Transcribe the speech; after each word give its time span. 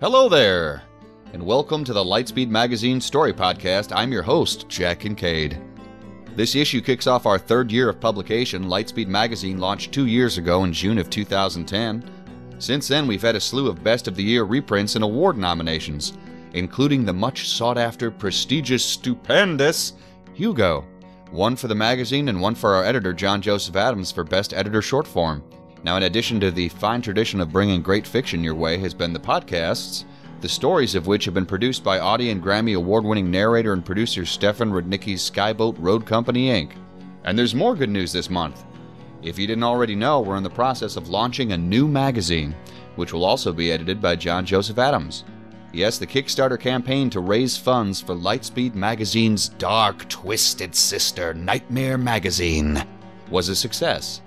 Hello 0.00 0.28
there, 0.28 0.84
and 1.32 1.44
welcome 1.44 1.82
to 1.82 1.92
the 1.92 2.04
Lightspeed 2.04 2.48
Magazine 2.48 3.00
Story 3.00 3.32
Podcast. 3.32 3.90
I'm 3.92 4.12
your 4.12 4.22
host, 4.22 4.68
Jack 4.68 5.00
Kincaid. 5.00 5.60
This 6.36 6.54
issue 6.54 6.80
kicks 6.80 7.08
off 7.08 7.26
our 7.26 7.36
third 7.36 7.72
year 7.72 7.88
of 7.88 7.98
publication. 7.98 8.66
Lightspeed 8.66 9.08
Magazine 9.08 9.58
launched 9.58 9.90
two 9.90 10.06
years 10.06 10.38
ago 10.38 10.62
in 10.62 10.72
June 10.72 10.98
of 10.98 11.10
2010. 11.10 12.08
Since 12.60 12.86
then, 12.86 13.08
we've 13.08 13.22
had 13.22 13.34
a 13.34 13.40
slew 13.40 13.68
of 13.68 13.82
Best 13.82 14.06
of 14.06 14.14
the 14.14 14.22
Year 14.22 14.44
reprints 14.44 14.94
and 14.94 15.02
award 15.02 15.36
nominations, 15.36 16.16
including 16.52 17.04
the 17.04 17.12
much 17.12 17.48
sought 17.48 17.76
after, 17.76 18.08
prestigious, 18.08 18.84
stupendous 18.84 19.94
Hugo. 20.32 20.86
One 21.32 21.56
for 21.56 21.66
the 21.66 21.74
magazine 21.74 22.28
and 22.28 22.40
one 22.40 22.54
for 22.54 22.72
our 22.76 22.84
editor, 22.84 23.12
John 23.12 23.42
Joseph 23.42 23.74
Adams, 23.74 24.12
for 24.12 24.22
Best 24.22 24.54
Editor 24.54 24.80
Short 24.80 25.08
Form. 25.08 25.42
Now, 25.84 25.96
in 25.96 26.02
addition 26.02 26.40
to 26.40 26.50
the 26.50 26.68
fine 26.70 27.02
tradition 27.02 27.40
of 27.40 27.52
bringing 27.52 27.82
great 27.82 28.06
fiction 28.06 28.42
your 28.42 28.54
way, 28.54 28.78
has 28.78 28.94
been 28.94 29.12
the 29.12 29.20
podcasts, 29.20 30.04
the 30.40 30.48
stories 30.48 30.94
of 30.94 31.06
which 31.06 31.24
have 31.24 31.34
been 31.34 31.46
produced 31.46 31.82
by 31.82 32.00
Audie 32.00 32.30
and 32.30 32.42
Grammy 32.42 32.76
award 32.76 33.04
winning 33.04 33.30
narrator 33.30 33.72
and 33.72 33.84
producer 33.84 34.24
Stefan 34.24 34.70
Rudnicki's 34.70 35.28
Skyboat 35.28 35.76
Road 35.78 36.06
Company, 36.06 36.48
Inc. 36.48 36.72
And 37.24 37.38
there's 37.38 37.54
more 37.54 37.74
good 37.74 37.90
news 37.90 38.12
this 38.12 38.30
month. 38.30 38.64
If 39.22 39.38
you 39.38 39.46
didn't 39.46 39.64
already 39.64 39.96
know, 39.96 40.20
we're 40.20 40.36
in 40.36 40.44
the 40.44 40.50
process 40.50 40.96
of 40.96 41.08
launching 41.08 41.52
a 41.52 41.58
new 41.58 41.88
magazine, 41.88 42.54
which 42.96 43.12
will 43.12 43.24
also 43.24 43.52
be 43.52 43.72
edited 43.72 44.00
by 44.00 44.16
John 44.16 44.46
Joseph 44.46 44.78
Adams. 44.78 45.24
Yes, 45.72 45.98
the 45.98 46.06
Kickstarter 46.06 46.58
campaign 46.58 47.10
to 47.10 47.20
raise 47.20 47.56
funds 47.56 48.00
for 48.00 48.14
Lightspeed 48.14 48.74
Magazine's 48.74 49.48
dark, 49.50 50.08
twisted 50.08 50.74
sister, 50.74 51.34
Nightmare 51.34 51.98
Magazine, 51.98 52.82
was 53.30 53.48
a 53.48 53.56
success. 53.56 54.22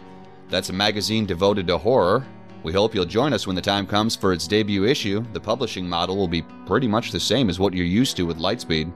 That's 0.51 0.69
a 0.69 0.73
magazine 0.73 1.25
devoted 1.25 1.65
to 1.67 1.77
horror. 1.77 2.27
We 2.63 2.73
hope 2.73 2.93
you'll 2.93 3.05
join 3.05 3.31
us 3.31 3.47
when 3.47 3.55
the 3.55 3.61
time 3.61 3.87
comes 3.87 4.17
for 4.17 4.33
its 4.33 4.47
debut 4.47 4.83
issue. 4.83 5.23
The 5.31 5.39
publishing 5.39 5.87
model 5.87 6.17
will 6.17 6.27
be 6.27 6.41
pretty 6.65 6.89
much 6.89 7.11
the 7.11 7.21
same 7.21 7.49
as 7.49 7.57
what 7.57 7.73
you're 7.73 7.85
used 7.85 8.17
to 8.17 8.25
with 8.25 8.37
Lightspeed, 8.37 8.91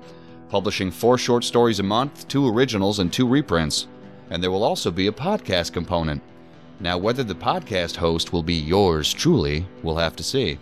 publishing 0.49 0.91
four 0.91 1.17
short 1.17 1.45
stories 1.45 1.79
a 1.79 1.83
month, 1.83 2.27
two 2.27 2.45
originals, 2.45 2.99
and 2.99 3.11
two 3.11 3.25
reprints. 3.25 3.87
And 4.29 4.43
there 4.43 4.51
will 4.51 4.65
also 4.65 4.91
be 4.91 5.07
a 5.07 5.13
podcast 5.13 5.71
component. 5.71 6.21
Now, 6.81 6.97
whether 6.97 7.23
the 7.23 7.33
podcast 7.33 7.95
host 7.95 8.33
will 8.33 8.43
be 8.43 8.55
yours 8.55 9.13
truly, 9.13 9.65
we'll 9.81 9.95
have 9.95 10.17
to 10.17 10.23
see. 10.23 10.59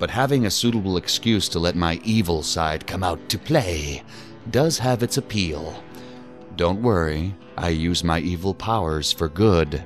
But 0.00 0.10
having 0.10 0.46
a 0.46 0.50
suitable 0.50 0.96
excuse 0.96 1.48
to 1.50 1.60
let 1.60 1.76
my 1.76 2.00
evil 2.02 2.42
side 2.42 2.88
come 2.88 3.04
out 3.04 3.28
to 3.28 3.38
play 3.38 4.02
does 4.50 4.80
have 4.80 5.04
its 5.04 5.16
appeal. 5.16 5.80
Don't 6.56 6.82
worry, 6.82 7.36
I 7.56 7.68
use 7.68 8.02
my 8.02 8.18
evil 8.18 8.52
powers 8.52 9.12
for 9.12 9.28
good. 9.28 9.84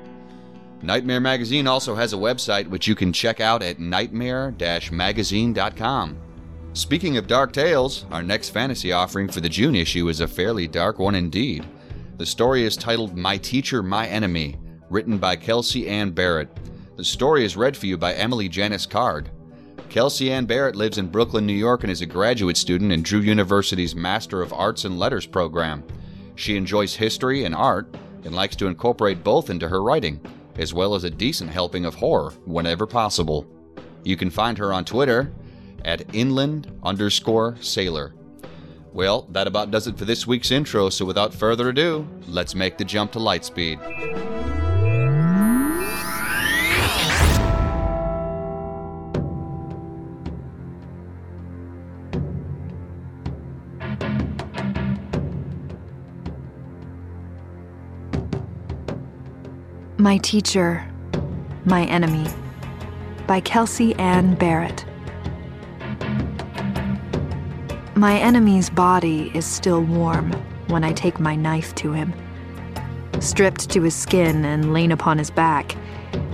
Nightmare 0.85 1.21
Magazine 1.21 1.69
also 1.69 1.95
has 1.95 2.13
a 2.13 2.17
website 2.17 2.67
which 2.67 2.89
you 2.89 2.97
can 2.97 3.13
check 3.13 3.41
out 3.41 3.63
at 3.63 3.79
nightmare 3.79 4.53
magazine.com. 4.91 6.19
Speaking 6.73 7.17
of 7.17 7.29
dark 7.29 7.53
tales, 7.53 8.05
our 8.11 8.23
next 8.23 8.49
fantasy 8.49 8.91
offering 8.91 9.29
for 9.29 9.41
the 9.41 9.49
June 9.49 9.77
issue 9.77 10.09
is 10.09 10.21
a 10.21 10.27
fairly 10.27 10.67
dark 10.67 10.99
one 10.99 11.15
indeed. 11.15 11.65
The 12.17 12.27
story 12.27 12.65
is 12.65 12.77
titled 12.77 13.17
My 13.17 13.37
Teacher, 13.37 13.83
My 13.83 14.09
Enemy, 14.09 14.59
written 14.91 15.19
by 15.19 15.37
Kelsey 15.37 15.89
Ann 15.89 16.11
Barrett. 16.11 16.49
The 16.97 17.05
story 17.05 17.45
is 17.45 17.57
read 17.57 17.77
for 17.77 17.87
you 17.87 17.97
by 17.97 18.15
Emily 18.15 18.49
Janice 18.49 18.87
Card. 18.87 19.31
Kelsey 19.89 20.33
Ann 20.33 20.47
Barrett 20.47 20.75
lives 20.75 20.99
in 20.99 21.09
Brooklyn, 21.09 21.47
New 21.47 21.53
York, 21.53 21.85
and 21.85 21.93
is 21.93 22.01
a 22.01 22.07
graduate 22.07 22.57
student 22.57 22.91
in 22.91 23.03
Drew 23.03 23.21
University's 23.21 23.95
Master 23.95 24.43
of 24.43 24.53
Arts 24.53 24.85
and 24.85 24.99
Letters 24.99 25.27
program. 25.27 25.85
She 26.35 26.57
enjoys 26.57 26.97
history 26.97 27.45
and 27.45 27.55
art 27.55 27.95
and 28.25 28.35
likes 28.35 28.57
to 28.57 28.67
incorporate 28.67 29.23
both 29.23 29.51
into 29.51 29.69
her 29.69 29.83
writing, 29.83 30.21
as 30.57 30.75
well 30.75 30.95
as 30.95 31.05
a 31.05 31.11
decent 31.11 31.51
helping 31.51 31.85
of 31.85 31.95
horror 31.95 32.33
whenever 32.45 32.87
possible. 32.87 33.47
You 34.05 34.17
can 34.17 34.31
find 34.31 34.59
her 34.59 34.73
on 34.73 34.85
Twitter 34.85 35.33
at 35.85 36.15
inland 36.15 36.73
underscore 36.83 37.57
sailor. 37.61 38.15
Well, 38.93 39.27
that 39.31 39.47
about 39.47 39.71
does 39.71 39.87
it 39.87 39.97
for 39.97 40.05
this 40.05 40.27
week's 40.27 40.51
intro, 40.51 40.91
so 40.91 41.05
without 41.05 41.33
further 41.33 41.71
ado, 41.71 42.07
let's 42.27 42.55
make 42.55 42.77
the 42.77 42.85
jump 42.85 43.13
to 43.13 43.19
Lightspeed. 43.19 44.32
My 60.03 60.17
Teacher, 60.17 60.85
My 61.65 61.85
Enemy 61.85 62.27
by 63.29 63.39
Kelsey 63.39 63.95
Ann 64.01 64.35
Barrett. 64.35 64.85
My 67.95 68.19
enemy's 68.19 68.69
body 68.69 69.31
is 69.33 69.47
still 69.47 69.81
warm 69.81 70.33
when 70.67 70.83
I 70.83 70.93
take 70.93 71.21
my 71.21 71.37
knife 71.37 71.73
to 71.77 71.93
him. 71.93 72.13
Stripped 73.21 73.71
to 73.71 73.83
his 73.83 73.95
skin 73.95 74.45
and 74.45 74.73
lain 74.73 74.91
upon 74.91 75.19
his 75.19 75.31
back, 75.31 75.77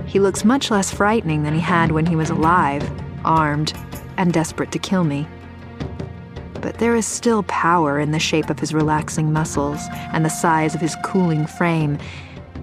he 0.07 0.19
looks 0.19 0.43
much 0.43 0.71
less 0.71 0.91
frightening 0.91 1.43
than 1.43 1.53
he 1.53 1.59
had 1.59 1.91
when 1.91 2.07
he 2.07 2.15
was 2.15 2.31
alive, 2.31 2.89
armed, 3.23 3.73
and 4.17 4.33
desperate 4.33 4.71
to 4.71 4.79
kill 4.79 5.03
me. 5.03 5.27
But 6.55 6.79
there 6.79 6.95
is 6.95 7.05
still 7.05 7.43
power 7.43 7.99
in 7.99 8.09
the 8.09 8.19
shape 8.19 8.49
of 8.49 8.59
his 8.59 8.73
relaxing 8.73 9.31
muscles 9.31 9.79
and 10.11 10.25
the 10.25 10.29
size 10.29 10.73
of 10.73 10.81
his 10.81 10.97
cooling 11.05 11.45
frame 11.45 11.99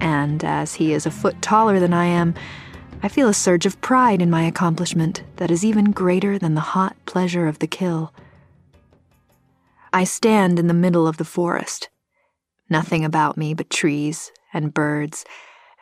and 0.01 0.45
as 0.45 0.75
he 0.75 0.93
is 0.93 1.07
a 1.07 1.11
foot 1.11 1.41
taller 1.43 1.79
than 1.81 1.93
I 1.93 2.07
am, 2.07 2.35
I 3.03 3.09
feel 3.09 3.29
a 3.29 3.35
surge 3.35 3.67
of 3.67 3.81
pride 3.81 4.23
in 4.23 4.31
my 4.31 4.43
accomplishment 4.43 5.23
that 5.37 5.51
is 5.51 5.65
even 5.65 5.93
greater 5.93 6.39
than 6.39 6.55
the 6.55 6.61
hot 6.61 6.97
pleasure 7.07 7.47
of 7.47 7.59
the 7.59 7.67
kill. 7.67 8.13
I 9.93 10.05
stand 10.05 10.59
in 10.59 10.67
the 10.67 10.75
middle 10.75 11.07
of 11.07 11.17
the 11.17 11.25
forest. 11.25 11.89
Nothing 12.69 13.05
about 13.05 13.37
me 13.37 13.55
but 13.55 13.71
trees 13.71 14.33
and 14.53 14.75
birds 14.75 15.25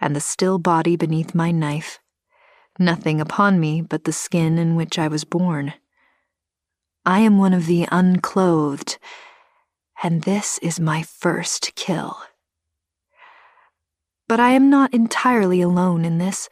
and 0.00 0.14
the 0.14 0.20
still 0.20 0.58
body 0.58 0.96
beneath 0.96 1.34
my 1.34 1.50
knife. 1.50 1.98
Nothing 2.78 3.20
upon 3.20 3.60
me 3.60 3.80
but 3.80 4.04
the 4.04 4.12
skin 4.12 4.58
in 4.58 4.76
which 4.76 4.98
I 4.98 5.08
was 5.08 5.24
born. 5.24 5.74
I 7.06 7.20
am 7.20 7.38
one 7.38 7.52
of 7.52 7.66
the 7.66 7.86
unclothed, 7.90 8.98
and 10.02 10.22
this 10.22 10.58
is 10.58 10.80
my 10.80 11.02
first 11.02 11.74
kill. 11.74 12.18
But 14.28 14.40
I 14.40 14.50
am 14.52 14.70
not 14.70 14.94
entirely 14.94 15.60
alone 15.60 16.04
in 16.04 16.18
this. 16.18 16.48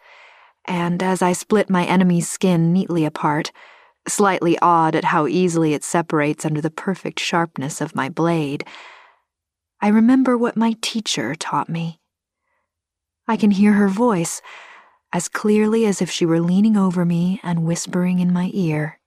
And 0.64 1.02
as 1.02 1.22
I 1.22 1.32
split 1.32 1.70
my 1.70 1.84
enemy's 1.84 2.28
skin 2.28 2.72
neatly 2.72 3.04
apart, 3.04 3.50
slightly 4.06 4.58
awed 4.60 4.94
at 4.94 5.04
how 5.04 5.26
easily 5.26 5.74
it 5.74 5.84
separates 5.84 6.44
under 6.44 6.60
the 6.60 6.70
perfect 6.70 7.18
sharpness 7.18 7.80
of 7.80 7.94
my 7.94 8.08
blade, 8.08 8.64
I 9.80 9.88
remember 9.88 10.36
what 10.36 10.56
my 10.56 10.76
teacher 10.80 11.34
taught 11.34 11.68
me. 11.68 12.00
I 13.26 13.36
can 13.36 13.50
hear 13.50 13.72
her 13.72 13.88
voice 13.88 14.42
as 15.12 15.28
clearly 15.28 15.86
as 15.86 16.00
if 16.00 16.10
she 16.10 16.24
were 16.26 16.40
leaning 16.40 16.76
over 16.76 17.04
me 17.04 17.40
and 17.42 17.64
whispering 17.64 18.18
in 18.18 18.32
my 18.32 18.50
ear. 18.54 18.98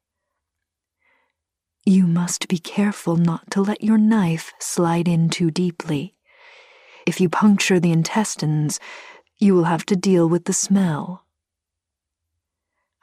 You 1.86 2.08
must 2.08 2.48
be 2.48 2.58
careful 2.58 3.16
not 3.16 3.52
to 3.52 3.62
let 3.62 3.84
your 3.84 3.98
knife 3.98 4.54
slide 4.60 5.08
in 5.08 5.30
too 5.30 5.52
deeply. 5.52 6.15
If 7.06 7.22
you 7.22 7.30
puncture 7.30 7.80
the 7.80 7.92
intestines, 7.92 8.80
you 9.38 9.54
will 9.54 9.66
have 9.66 9.86
to 9.88 9.96
deal 9.96 10.28
with 10.28 10.46
the 10.46 10.54
smell. 10.54 11.24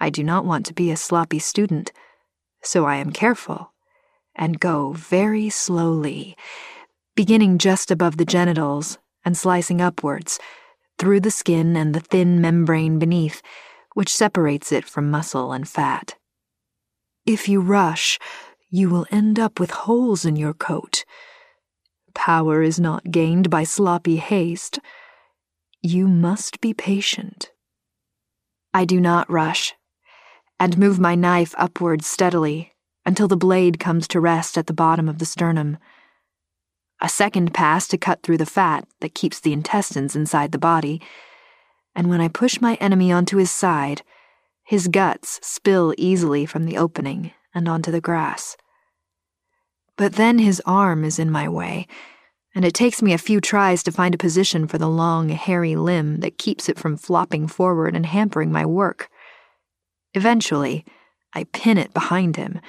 I 0.01 0.11
do 0.11 0.25
not 0.25 0.45
want 0.45 0.67
to 0.67 0.75
be 0.75 0.91
a 0.91 0.97
sloppy 0.97 1.39
student, 1.39 1.93
so 2.63 2.85
I 2.85 2.97
am 2.97 3.13
careful 3.13 3.73
and 4.35 4.59
go 4.59 4.93
very 4.93 5.51
slowly, 5.51 6.37
beginning 7.15 7.59
just 7.59 7.91
above 7.91 8.17
the 8.17 8.25
genitals 8.25 8.99
and 9.25 9.37
slicing 9.37 9.81
upwards 9.81 10.39
through 10.99 11.21
the 11.21 11.31
skin 11.31 11.77
and 11.77 11.95
the 11.95 12.01
thin 12.01 12.41
membrane 12.41 12.99
beneath, 12.99 13.43
which 13.95 14.15
separates 14.15 14.73
it 14.73 14.85
from 14.85 15.11
muscle 15.11 15.53
and 15.53 15.69
fat. 15.69 16.17
If 17.27 17.49
you 17.49 17.61
rush, 17.61 18.19
you 18.71 18.89
will 18.89 19.07
end 19.11 19.39
up 19.39 19.61
with 19.61 19.71
holes 19.71 20.25
in 20.25 20.35
your 20.35 20.55
coat. 20.55 21.05
Power 22.15 22.63
is 22.63 22.79
not 22.79 23.11
gained 23.11 23.51
by 23.51 23.65
sloppy 23.65 24.17
haste. 24.17 24.79
You 25.83 26.07
must 26.07 26.61
be 26.61 26.75
patient. 26.75 27.51
I 28.75 28.85
do 28.85 29.01
not 29.01 29.31
rush, 29.31 29.75
and 30.59 30.79
move 30.79 30.99
my 30.99 31.15
knife 31.15 31.55
upward 31.59 32.05
steadily 32.05 32.73
until 33.05 33.29
the 33.29 33.37
blade 33.37 33.79
comes 33.79 34.07
to 34.09 34.21
rest 34.21 34.57
at 34.57 34.67
the 34.67 34.73
bottom 34.73 35.09
of 35.09 35.19
the 35.19 35.27
sternum. 35.27 35.79
A 37.01 37.09
second 37.09 37.53
pass 37.53 37.89
to 37.89 37.99
cut 37.99 38.23
through 38.23 38.39
the 38.39 38.47
fat 38.47 38.87
that 39.01 39.15
keeps 39.15 39.41
the 39.41 39.53
intestines 39.53 40.15
inside 40.15 40.53
the 40.53 40.59
body, 40.59 41.03
and 41.95 42.09
when 42.09 42.21
I 42.21 42.29
push 42.29 42.61
my 42.61 42.75
enemy 42.77 43.11
onto 43.11 43.39
his 43.39 43.51
side, 43.51 44.03
his 44.63 44.89
guts 44.89 45.41
spill 45.43 45.95
easily 45.99 46.47
from 46.47 46.65
the 46.65 46.79
opening 46.79 47.33
and 47.55 47.69
onto 47.69 47.91
the 47.91 48.01
grass. 48.01 48.57
But 49.97 50.15
then 50.15 50.39
his 50.39 50.63
arm 50.65 51.05
is 51.05 51.19
in 51.19 51.31
my 51.31 51.49
way, 51.49 51.87
and 52.55 52.65
it 52.65 52.75
takes 52.75 53.03
me 53.03 53.13
a 53.13 53.19
few 53.19 53.41
tries 53.41 53.83
to 53.85 53.93
find 53.93 54.15
a 54.15 54.19
position 54.19 54.67
for 54.67 54.79
the 54.79 54.89
long, 54.89 55.29
hairy 55.31 55.77
limb 55.77 56.21
that 56.21 56.39
keeps 56.39 56.69
it 56.69 56.79
from 56.79 56.97
flopping 56.97 57.47
forward 57.47 57.95
and 57.95 58.07
hampering 58.07 58.53
my 58.53 58.67
work. 58.67 59.09
Eventually, 60.15 60.85
I 61.35 61.45
pin 61.45 61.79
it 61.79 61.95
behind 61.95 62.37
him 62.37 62.61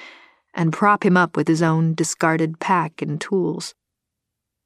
and 0.54 0.72
prop 0.72 1.04
him 1.04 1.18
up 1.18 1.36
with 1.36 1.48
his 1.48 1.62
own 1.62 1.94
discarded 1.96 2.60
pack 2.60 3.02
and 3.02 3.20
tools. 3.20 3.74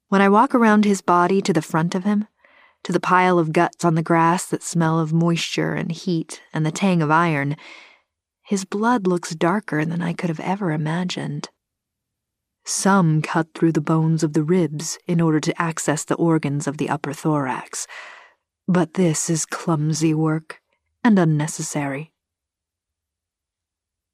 When 0.08 0.20
I 0.20 0.28
walk 0.28 0.54
around 0.54 0.84
his 0.84 1.00
body 1.00 1.42
to 1.42 1.52
the 1.52 1.62
front 1.62 1.94
of 1.94 2.04
him, 2.04 2.28
to 2.84 2.92
the 2.92 3.00
pile 3.00 3.38
of 3.38 3.52
guts 3.52 3.84
on 3.84 3.94
the 3.94 4.02
grass 4.02 4.46
that 4.46 4.62
smell 4.62 5.00
of 5.00 5.12
moisture 5.12 5.74
and 5.74 5.90
heat 5.90 6.40
and 6.52 6.64
the 6.64 6.70
tang 6.70 7.02
of 7.02 7.10
iron, 7.10 7.56
his 8.42 8.64
blood 8.64 9.06
looks 9.06 9.34
darker 9.34 9.84
than 9.84 10.00
I 10.00 10.12
could 10.12 10.30
have 10.30 10.40
ever 10.40 10.72
imagined. 10.72 11.48
Some 12.68 13.22
cut 13.22 13.54
through 13.54 13.72
the 13.72 13.80
bones 13.80 14.22
of 14.22 14.34
the 14.34 14.42
ribs 14.42 14.98
in 15.06 15.22
order 15.22 15.40
to 15.40 15.58
access 15.60 16.04
the 16.04 16.16
organs 16.16 16.66
of 16.66 16.76
the 16.76 16.90
upper 16.90 17.14
thorax. 17.14 17.86
But 18.68 18.92
this 18.92 19.30
is 19.30 19.46
clumsy 19.46 20.12
work 20.12 20.60
and 21.02 21.18
unnecessary. 21.18 22.12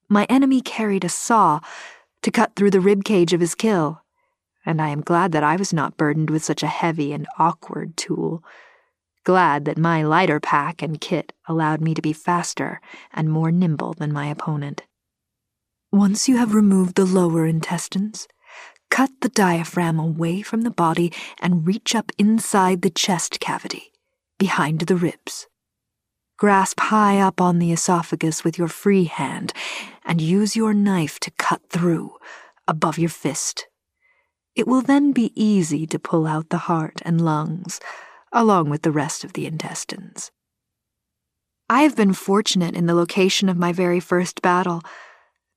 My 0.08 0.24
enemy 0.30 0.60
carried 0.60 1.04
a 1.04 1.08
saw 1.08 1.58
to 2.22 2.30
cut 2.30 2.54
through 2.54 2.70
the 2.70 2.80
rib 2.80 3.02
cage 3.02 3.32
of 3.32 3.40
his 3.40 3.56
kill, 3.56 4.02
and 4.64 4.80
I 4.80 4.90
am 4.90 5.00
glad 5.00 5.32
that 5.32 5.42
I 5.42 5.56
was 5.56 5.72
not 5.72 5.96
burdened 5.96 6.30
with 6.30 6.44
such 6.44 6.62
a 6.62 6.68
heavy 6.68 7.12
and 7.12 7.26
awkward 7.36 7.96
tool. 7.96 8.44
Glad 9.24 9.64
that 9.64 9.78
my 9.78 10.04
lighter 10.04 10.38
pack 10.38 10.80
and 10.80 11.00
kit 11.00 11.32
allowed 11.48 11.80
me 11.80 11.92
to 11.92 12.00
be 12.00 12.12
faster 12.12 12.80
and 13.12 13.28
more 13.28 13.50
nimble 13.50 13.94
than 13.94 14.12
my 14.12 14.28
opponent. 14.28 14.84
Once 15.90 16.28
you 16.28 16.36
have 16.36 16.54
removed 16.54 16.94
the 16.94 17.04
lower 17.04 17.46
intestines, 17.46 18.28
Cut 18.90 19.10
the 19.20 19.28
diaphragm 19.28 19.98
away 19.98 20.42
from 20.42 20.62
the 20.62 20.70
body 20.70 21.12
and 21.40 21.66
reach 21.66 21.94
up 21.94 22.12
inside 22.18 22.82
the 22.82 22.90
chest 22.90 23.40
cavity, 23.40 23.92
behind 24.38 24.80
the 24.80 24.96
ribs. 24.96 25.46
Grasp 26.36 26.80
high 26.80 27.18
up 27.18 27.40
on 27.40 27.58
the 27.58 27.72
esophagus 27.72 28.44
with 28.44 28.58
your 28.58 28.68
free 28.68 29.04
hand 29.04 29.52
and 30.04 30.20
use 30.20 30.56
your 30.56 30.74
knife 30.74 31.18
to 31.20 31.30
cut 31.32 31.62
through, 31.70 32.12
above 32.66 32.98
your 32.98 33.10
fist. 33.10 33.66
It 34.54 34.66
will 34.66 34.82
then 34.82 35.12
be 35.12 35.32
easy 35.34 35.86
to 35.86 35.98
pull 35.98 36.26
out 36.26 36.50
the 36.50 36.58
heart 36.58 37.00
and 37.04 37.20
lungs, 37.20 37.80
along 38.32 38.70
with 38.70 38.82
the 38.82 38.92
rest 38.92 39.24
of 39.24 39.32
the 39.32 39.46
intestines. 39.46 40.30
I 41.68 41.82
have 41.82 41.96
been 41.96 42.12
fortunate 42.12 42.74
in 42.74 42.86
the 42.86 42.94
location 42.94 43.48
of 43.48 43.56
my 43.56 43.72
very 43.72 44.00
first 44.00 44.42
battle. 44.42 44.82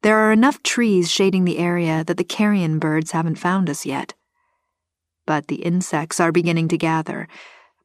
There 0.03 0.17
are 0.17 0.31
enough 0.31 0.61
trees 0.63 1.11
shading 1.11 1.45
the 1.45 1.57
area 1.57 2.03
that 2.03 2.17
the 2.17 2.23
carrion 2.23 2.79
birds 2.79 3.11
haven't 3.11 3.39
found 3.39 3.69
us 3.69 3.85
yet. 3.85 4.13
But 5.25 5.47
the 5.47 5.63
insects 5.63 6.19
are 6.19 6.31
beginning 6.31 6.67
to 6.69 6.77
gather 6.77 7.27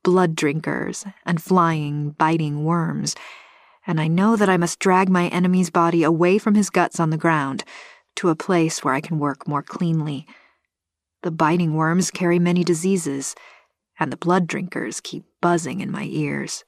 blood 0.02 0.34
drinkers 0.34 1.04
and 1.24 1.42
flying, 1.42 2.10
biting 2.10 2.64
worms, 2.64 3.14
and 3.86 4.00
I 4.00 4.08
know 4.08 4.36
that 4.36 4.48
I 4.48 4.56
must 4.56 4.78
drag 4.78 5.08
my 5.08 5.28
enemy's 5.28 5.70
body 5.70 6.02
away 6.02 6.38
from 6.38 6.54
his 6.54 6.70
guts 6.70 7.00
on 7.00 7.10
the 7.10 7.16
ground 7.16 7.64
to 8.16 8.28
a 8.28 8.36
place 8.36 8.84
where 8.84 8.94
I 8.94 9.00
can 9.00 9.18
work 9.18 9.48
more 9.48 9.62
cleanly. 9.62 10.26
The 11.22 11.30
biting 11.30 11.74
worms 11.74 12.10
carry 12.10 12.38
many 12.38 12.62
diseases, 12.64 13.34
and 13.98 14.12
the 14.12 14.16
blood 14.16 14.46
drinkers 14.46 15.00
keep 15.00 15.24
buzzing 15.40 15.80
in 15.80 15.90
my 15.90 16.04
ears. 16.04 16.64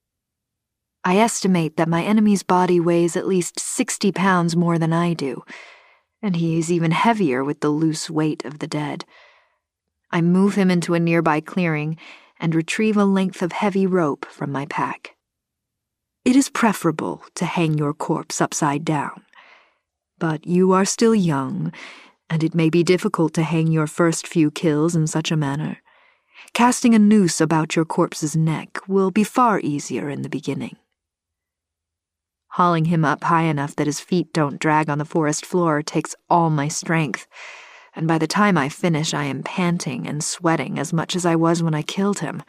I 1.06 1.18
estimate 1.18 1.76
that 1.76 1.88
my 1.88 2.02
enemy's 2.02 2.42
body 2.42 2.80
weighs 2.80 3.14
at 3.14 3.26
least 3.26 3.60
60 3.60 4.10
pounds 4.12 4.56
more 4.56 4.78
than 4.78 4.94
I 4.94 5.12
do, 5.12 5.44
and 6.22 6.36
he 6.36 6.58
is 6.58 6.72
even 6.72 6.92
heavier 6.92 7.44
with 7.44 7.60
the 7.60 7.68
loose 7.68 8.08
weight 8.08 8.42
of 8.46 8.58
the 8.58 8.66
dead. 8.66 9.04
I 10.10 10.22
move 10.22 10.54
him 10.54 10.70
into 10.70 10.94
a 10.94 11.00
nearby 11.00 11.40
clearing 11.40 11.98
and 12.40 12.54
retrieve 12.54 12.96
a 12.96 13.04
length 13.04 13.42
of 13.42 13.52
heavy 13.52 13.86
rope 13.86 14.24
from 14.24 14.50
my 14.50 14.64
pack. 14.64 15.14
It 16.24 16.36
is 16.36 16.48
preferable 16.48 17.22
to 17.34 17.44
hang 17.44 17.76
your 17.76 17.92
corpse 17.92 18.40
upside 18.40 18.82
down, 18.82 19.24
but 20.18 20.46
you 20.46 20.72
are 20.72 20.86
still 20.86 21.14
young, 21.14 21.70
and 22.30 22.42
it 22.42 22.54
may 22.54 22.70
be 22.70 22.82
difficult 22.82 23.34
to 23.34 23.42
hang 23.42 23.66
your 23.66 23.86
first 23.86 24.26
few 24.26 24.50
kills 24.50 24.96
in 24.96 25.06
such 25.06 25.30
a 25.30 25.36
manner. 25.36 25.82
Casting 26.54 26.94
a 26.94 26.98
noose 26.98 27.42
about 27.42 27.76
your 27.76 27.84
corpse's 27.84 28.34
neck 28.34 28.78
will 28.88 29.10
be 29.10 29.22
far 29.22 29.60
easier 29.60 30.08
in 30.08 30.22
the 30.22 30.30
beginning. 30.30 30.76
Hauling 32.54 32.84
him 32.84 33.04
up 33.04 33.24
high 33.24 33.42
enough 33.42 33.74
that 33.74 33.88
his 33.88 33.98
feet 33.98 34.32
don't 34.32 34.60
drag 34.60 34.88
on 34.88 34.98
the 34.98 35.04
forest 35.04 35.44
floor 35.44 35.82
takes 35.82 36.14
all 36.30 36.50
my 36.50 36.68
strength, 36.68 37.26
and 37.96 38.06
by 38.06 38.16
the 38.16 38.28
time 38.28 38.56
I 38.56 38.68
finish, 38.68 39.12
I 39.12 39.24
am 39.24 39.42
panting 39.42 40.06
and 40.06 40.22
sweating 40.22 40.78
as 40.78 40.92
much 40.92 41.16
as 41.16 41.26
I 41.26 41.34
was 41.34 41.64
when 41.64 41.74
I 41.74 41.82
killed 41.82 42.20
him. 42.20 42.44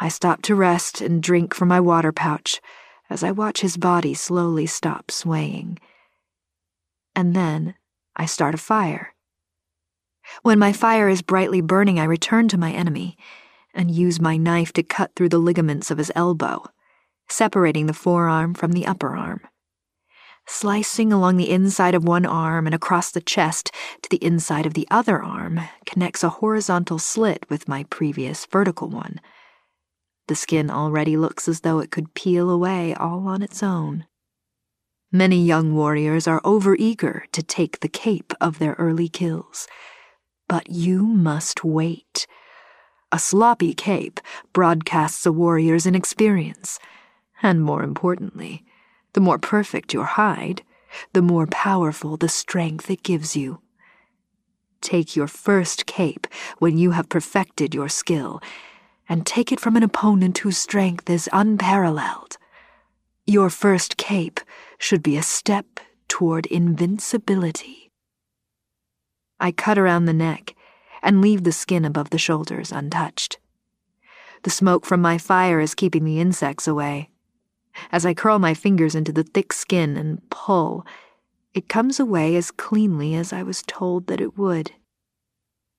I 0.00 0.08
stop 0.08 0.42
to 0.42 0.56
rest 0.56 1.00
and 1.00 1.22
drink 1.22 1.54
from 1.54 1.68
my 1.68 1.78
water 1.78 2.10
pouch 2.10 2.60
as 3.08 3.22
I 3.22 3.30
watch 3.30 3.60
his 3.60 3.76
body 3.76 4.12
slowly 4.12 4.66
stop 4.66 5.12
swaying. 5.12 5.78
And 7.14 7.36
then 7.36 7.76
I 8.16 8.26
start 8.26 8.56
a 8.56 8.58
fire. 8.58 9.14
When 10.42 10.58
my 10.58 10.72
fire 10.72 11.08
is 11.08 11.22
brightly 11.22 11.60
burning, 11.60 12.00
I 12.00 12.04
return 12.04 12.48
to 12.48 12.58
my 12.58 12.72
enemy 12.72 13.16
and 13.72 13.88
use 13.88 14.20
my 14.20 14.36
knife 14.36 14.72
to 14.72 14.82
cut 14.82 15.12
through 15.14 15.28
the 15.28 15.38
ligaments 15.38 15.92
of 15.92 15.98
his 15.98 16.10
elbow 16.16 16.64
separating 17.30 17.86
the 17.86 17.94
forearm 17.94 18.54
from 18.54 18.72
the 18.72 18.86
upper 18.86 19.16
arm. 19.16 19.40
Slicing 20.46 21.12
along 21.12 21.36
the 21.36 21.50
inside 21.50 21.94
of 21.94 22.04
one 22.04 22.26
arm 22.26 22.66
and 22.66 22.74
across 22.74 23.10
the 23.10 23.20
chest 23.20 23.70
to 24.02 24.10
the 24.10 24.22
inside 24.24 24.66
of 24.66 24.74
the 24.74 24.86
other 24.90 25.22
arm 25.22 25.60
connects 25.86 26.24
a 26.24 26.28
horizontal 26.28 26.98
slit 26.98 27.46
with 27.48 27.68
my 27.68 27.84
previous 27.84 28.46
vertical 28.46 28.88
one. 28.88 29.20
The 30.26 30.34
skin 30.34 30.70
already 30.70 31.16
looks 31.16 31.46
as 31.46 31.60
though 31.60 31.78
it 31.78 31.90
could 31.90 32.14
peel 32.14 32.50
away 32.50 32.94
all 32.94 33.28
on 33.28 33.42
its 33.42 33.62
own. 33.62 34.06
Many 35.12 35.44
young 35.44 35.74
warriors 35.74 36.28
are 36.28 36.40
overeager 36.42 37.22
to 37.32 37.42
take 37.42 37.80
the 37.80 37.88
cape 37.88 38.32
of 38.40 38.58
their 38.58 38.74
early 38.74 39.08
kills. 39.08 39.66
But 40.48 40.70
you 40.70 41.04
must 41.04 41.64
wait. 41.64 42.26
A 43.12 43.18
sloppy 43.18 43.74
cape 43.74 44.20
broadcasts 44.52 45.26
a 45.26 45.32
warrior's 45.32 45.86
inexperience 45.86 46.78
and 47.42 47.62
more 47.62 47.82
importantly, 47.82 48.64
the 49.12 49.20
more 49.20 49.38
perfect 49.38 49.92
your 49.92 50.04
hide, 50.04 50.62
the 51.12 51.22
more 51.22 51.46
powerful 51.46 52.16
the 52.16 52.28
strength 52.28 52.90
it 52.90 53.02
gives 53.02 53.36
you. 53.36 53.60
Take 54.80 55.14
your 55.14 55.26
first 55.26 55.86
cape 55.86 56.26
when 56.58 56.78
you 56.78 56.92
have 56.92 57.08
perfected 57.08 57.74
your 57.74 57.88
skill, 57.88 58.40
and 59.08 59.26
take 59.26 59.52
it 59.52 59.60
from 59.60 59.76
an 59.76 59.82
opponent 59.82 60.38
whose 60.38 60.56
strength 60.56 61.10
is 61.10 61.28
unparalleled. 61.32 62.38
Your 63.26 63.50
first 63.50 63.96
cape 63.96 64.40
should 64.78 65.02
be 65.02 65.16
a 65.16 65.22
step 65.22 65.80
toward 66.08 66.46
invincibility. 66.46 67.90
I 69.38 69.52
cut 69.52 69.78
around 69.78 70.04
the 70.04 70.12
neck 70.12 70.54
and 71.02 71.20
leave 71.20 71.44
the 71.44 71.52
skin 71.52 71.84
above 71.84 72.10
the 72.10 72.18
shoulders 72.18 72.72
untouched. 72.72 73.38
The 74.42 74.50
smoke 74.50 74.86
from 74.86 75.02
my 75.02 75.18
fire 75.18 75.60
is 75.60 75.74
keeping 75.74 76.04
the 76.04 76.20
insects 76.20 76.66
away. 76.66 77.09
As 77.92 78.06
I 78.06 78.14
curl 78.14 78.38
my 78.38 78.54
fingers 78.54 78.94
into 78.94 79.12
the 79.12 79.24
thick 79.24 79.52
skin 79.52 79.96
and 79.96 80.28
pull, 80.30 80.86
it 81.54 81.68
comes 81.68 81.98
away 81.98 82.36
as 82.36 82.50
cleanly 82.50 83.14
as 83.14 83.32
I 83.32 83.42
was 83.42 83.62
told 83.62 84.06
that 84.06 84.20
it 84.20 84.38
would. 84.38 84.72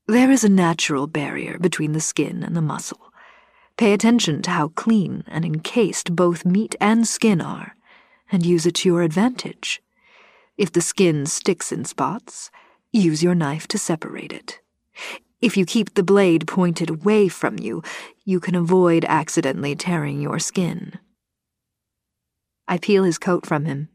There 0.07 0.31
is 0.31 0.43
a 0.43 0.49
natural 0.49 1.07
barrier 1.07 1.57
between 1.57 1.93
the 1.93 2.01
skin 2.01 2.43
and 2.43 2.55
the 2.55 2.61
muscle. 2.61 3.13
Pay 3.77 3.93
attention 3.93 4.41
to 4.41 4.51
how 4.51 4.69
clean 4.69 5.23
and 5.27 5.45
encased 5.45 6.15
both 6.15 6.45
meat 6.45 6.75
and 6.81 7.07
skin 7.07 7.39
are, 7.39 7.75
and 8.31 8.45
use 8.45 8.65
it 8.65 8.75
to 8.75 8.89
your 8.89 9.03
advantage. 9.03 9.81
If 10.57 10.71
the 10.71 10.81
skin 10.81 11.25
sticks 11.25 11.71
in 11.71 11.85
spots, 11.85 12.51
use 12.91 13.23
your 13.23 13.35
knife 13.35 13.67
to 13.69 13.77
separate 13.77 14.33
it. 14.33 14.59
If 15.41 15.57
you 15.57 15.65
keep 15.65 15.93
the 15.93 16.03
blade 16.03 16.47
pointed 16.47 16.89
away 16.89 17.27
from 17.27 17.57
you, 17.57 17.81
you 18.25 18.39
can 18.39 18.53
avoid 18.53 19.05
accidentally 19.05 19.75
tearing 19.75 20.21
your 20.21 20.37
skin. 20.37 20.99
I 22.71 22.77
peel 22.77 23.03
his 23.03 23.17
coat 23.17 23.45
from 23.45 23.65
him, 23.65 23.89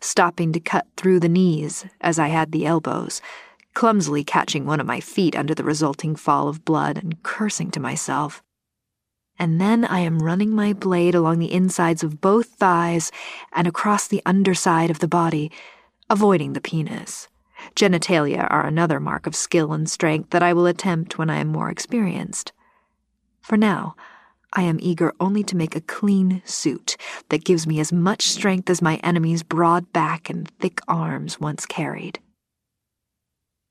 stopping 0.00 0.54
to 0.54 0.58
cut 0.60 0.86
through 0.96 1.20
the 1.20 1.28
knees 1.28 1.84
as 2.00 2.18
I 2.18 2.28
had 2.28 2.50
the 2.50 2.64
elbows, 2.64 3.20
clumsily 3.74 4.24
catching 4.24 4.64
one 4.64 4.80
of 4.80 4.86
my 4.86 5.00
feet 5.00 5.36
under 5.36 5.54
the 5.54 5.64
resulting 5.64 6.16
fall 6.16 6.48
of 6.48 6.64
blood 6.64 6.96
and 6.96 7.22
cursing 7.22 7.70
to 7.72 7.78
myself. 7.78 8.42
And 9.38 9.60
then 9.60 9.84
I 9.84 9.98
am 9.98 10.22
running 10.22 10.48
my 10.54 10.72
blade 10.72 11.14
along 11.14 11.40
the 11.40 11.52
insides 11.52 12.02
of 12.02 12.22
both 12.22 12.54
thighs 12.54 13.12
and 13.52 13.66
across 13.66 14.08
the 14.08 14.22
underside 14.24 14.88
of 14.88 15.00
the 15.00 15.08
body, 15.08 15.52
avoiding 16.08 16.54
the 16.54 16.62
penis. 16.62 17.28
Genitalia 17.76 18.46
are 18.48 18.64
another 18.64 18.98
mark 18.98 19.26
of 19.26 19.36
skill 19.36 19.74
and 19.74 19.90
strength 19.90 20.30
that 20.30 20.42
I 20.42 20.54
will 20.54 20.64
attempt 20.64 21.18
when 21.18 21.28
I 21.28 21.36
am 21.36 21.48
more 21.48 21.68
experienced. 21.68 22.52
For 23.42 23.58
now, 23.58 23.94
I 24.52 24.62
am 24.62 24.78
eager 24.80 25.12
only 25.18 25.42
to 25.44 25.56
make 25.56 25.74
a 25.74 25.80
clean 25.80 26.42
suit 26.44 26.96
that 27.30 27.44
gives 27.44 27.66
me 27.66 27.80
as 27.80 27.92
much 27.92 28.22
strength 28.22 28.68
as 28.68 28.82
my 28.82 28.96
enemy's 28.96 29.42
broad 29.42 29.92
back 29.92 30.28
and 30.28 30.48
thick 30.58 30.80
arms 30.86 31.40
once 31.40 31.66
carried. 31.66 32.20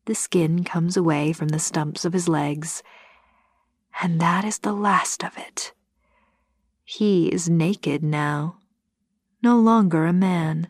The 0.05 0.15
skin 0.15 0.63
comes 0.63 0.97
away 0.97 1.33
from 1.33 1.49
the 1.49 1.59
stumps 1.59 2.05
of 2.05 2.13
his 2.13 2.27
legs, 2.27 2.81
and 4.01 4.19
that 4.19 4.43
is 4.43 4.59
the 4.59 4.73
last 4.73 5.23
of 5.23 5.37
it. 5.37 5.73
He 6.83 7.27
is 7.27 7.49
naked 7.49 8.03
now, 8.03 8.57
no 9.43 9.59
longer 9.59 10.05
a 10.05 10.13
man 10.13 10.67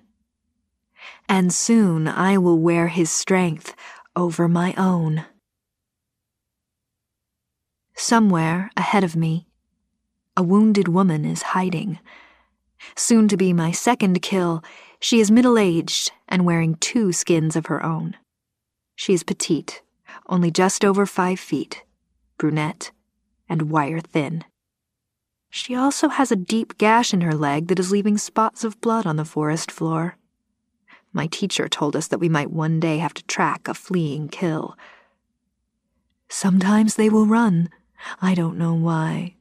and 1.27 1.53
soon 1.53 2.07
I 2.07 2.37
will 2.37 2.59
wear 2.59 2.87
his 2.87 3.11
strength 3.11 3.75
over 4.15 4.47
my 4.47 4.73
own. 4.77 5.25
Somewhere 7.95 8.71
ahead 8.75 9.03
of 9.03 9.15
me, 9.15 9.47
a 10.41 10.43
wounded 10.43 10.87
woman 10.87 11.23
is 11.23 11.53
hiding. 11.53 11.99
Soon 12.95 13.27
to 13.27 13.37
be 13.37 13.53
my 13.53 13.71
second 13.71 14.23
kill, 14.23 14.63
she 14.99 15.19
is 15.19 15.29
middle 15.29 15.55
aged 15.55 16.11
and 16.27 16.47
wearing 16.47 16.73
two 16.73 17.13
skins 17.13 17.55
of 17.55 17.67
her 17.67 17.85
own. 17.85 18.17
She 18.95 19.13
is 19.13 19.21
petite, 19.21 19.83
only 20.27 20.49
just 20.49 20.83
over 20.83 21.05
five 21.05 21.39
feet, 21.39 21.83
brunette, 22.39 22.89
and 23.47 23.69
wire 23.69 23.99
thin. 23.99 24.43
She 25.51 25.75
also 25.75 26.09
has 26.09 26.31
a 26.31 26.35
deep 26.35 26.79
gash 26.79 27.13
in 27.13 27.21
her 27.21 27.35
leg 27.35 27.67
that 27.67 27.77
is 27.77 27.91
leaving 27.91 28.17
spots 28.17 28.63
of 28.63 28.81
blood 28.81 29.05
on 29.05 29.17
the 29.17 29.25
forest 29.25 29.69
floor. 29.69 30.17
My 31.13 31.27
teacher 31.27 31.69
told 31.69 31.95
us 31.95 32.07
that 32.07 32.19
we 32.19 32.29
might 32.29 32.49
one 32.49 32.79
day 32.79 32.97
have 32.97 33.13
to 33.13 33.23
track 33.25 33.67
a 33.67 33.75
fleeing 33.75 34.27
kill. 34.27 34.75
Sometimes 36.29 36.95
they 36.95 37.09
will 37.09 37.27
run. 37.27 37.69
I 38.23 38.33
don't 38.33 38.57
know 38.57 38.73
why. 38.73 39.35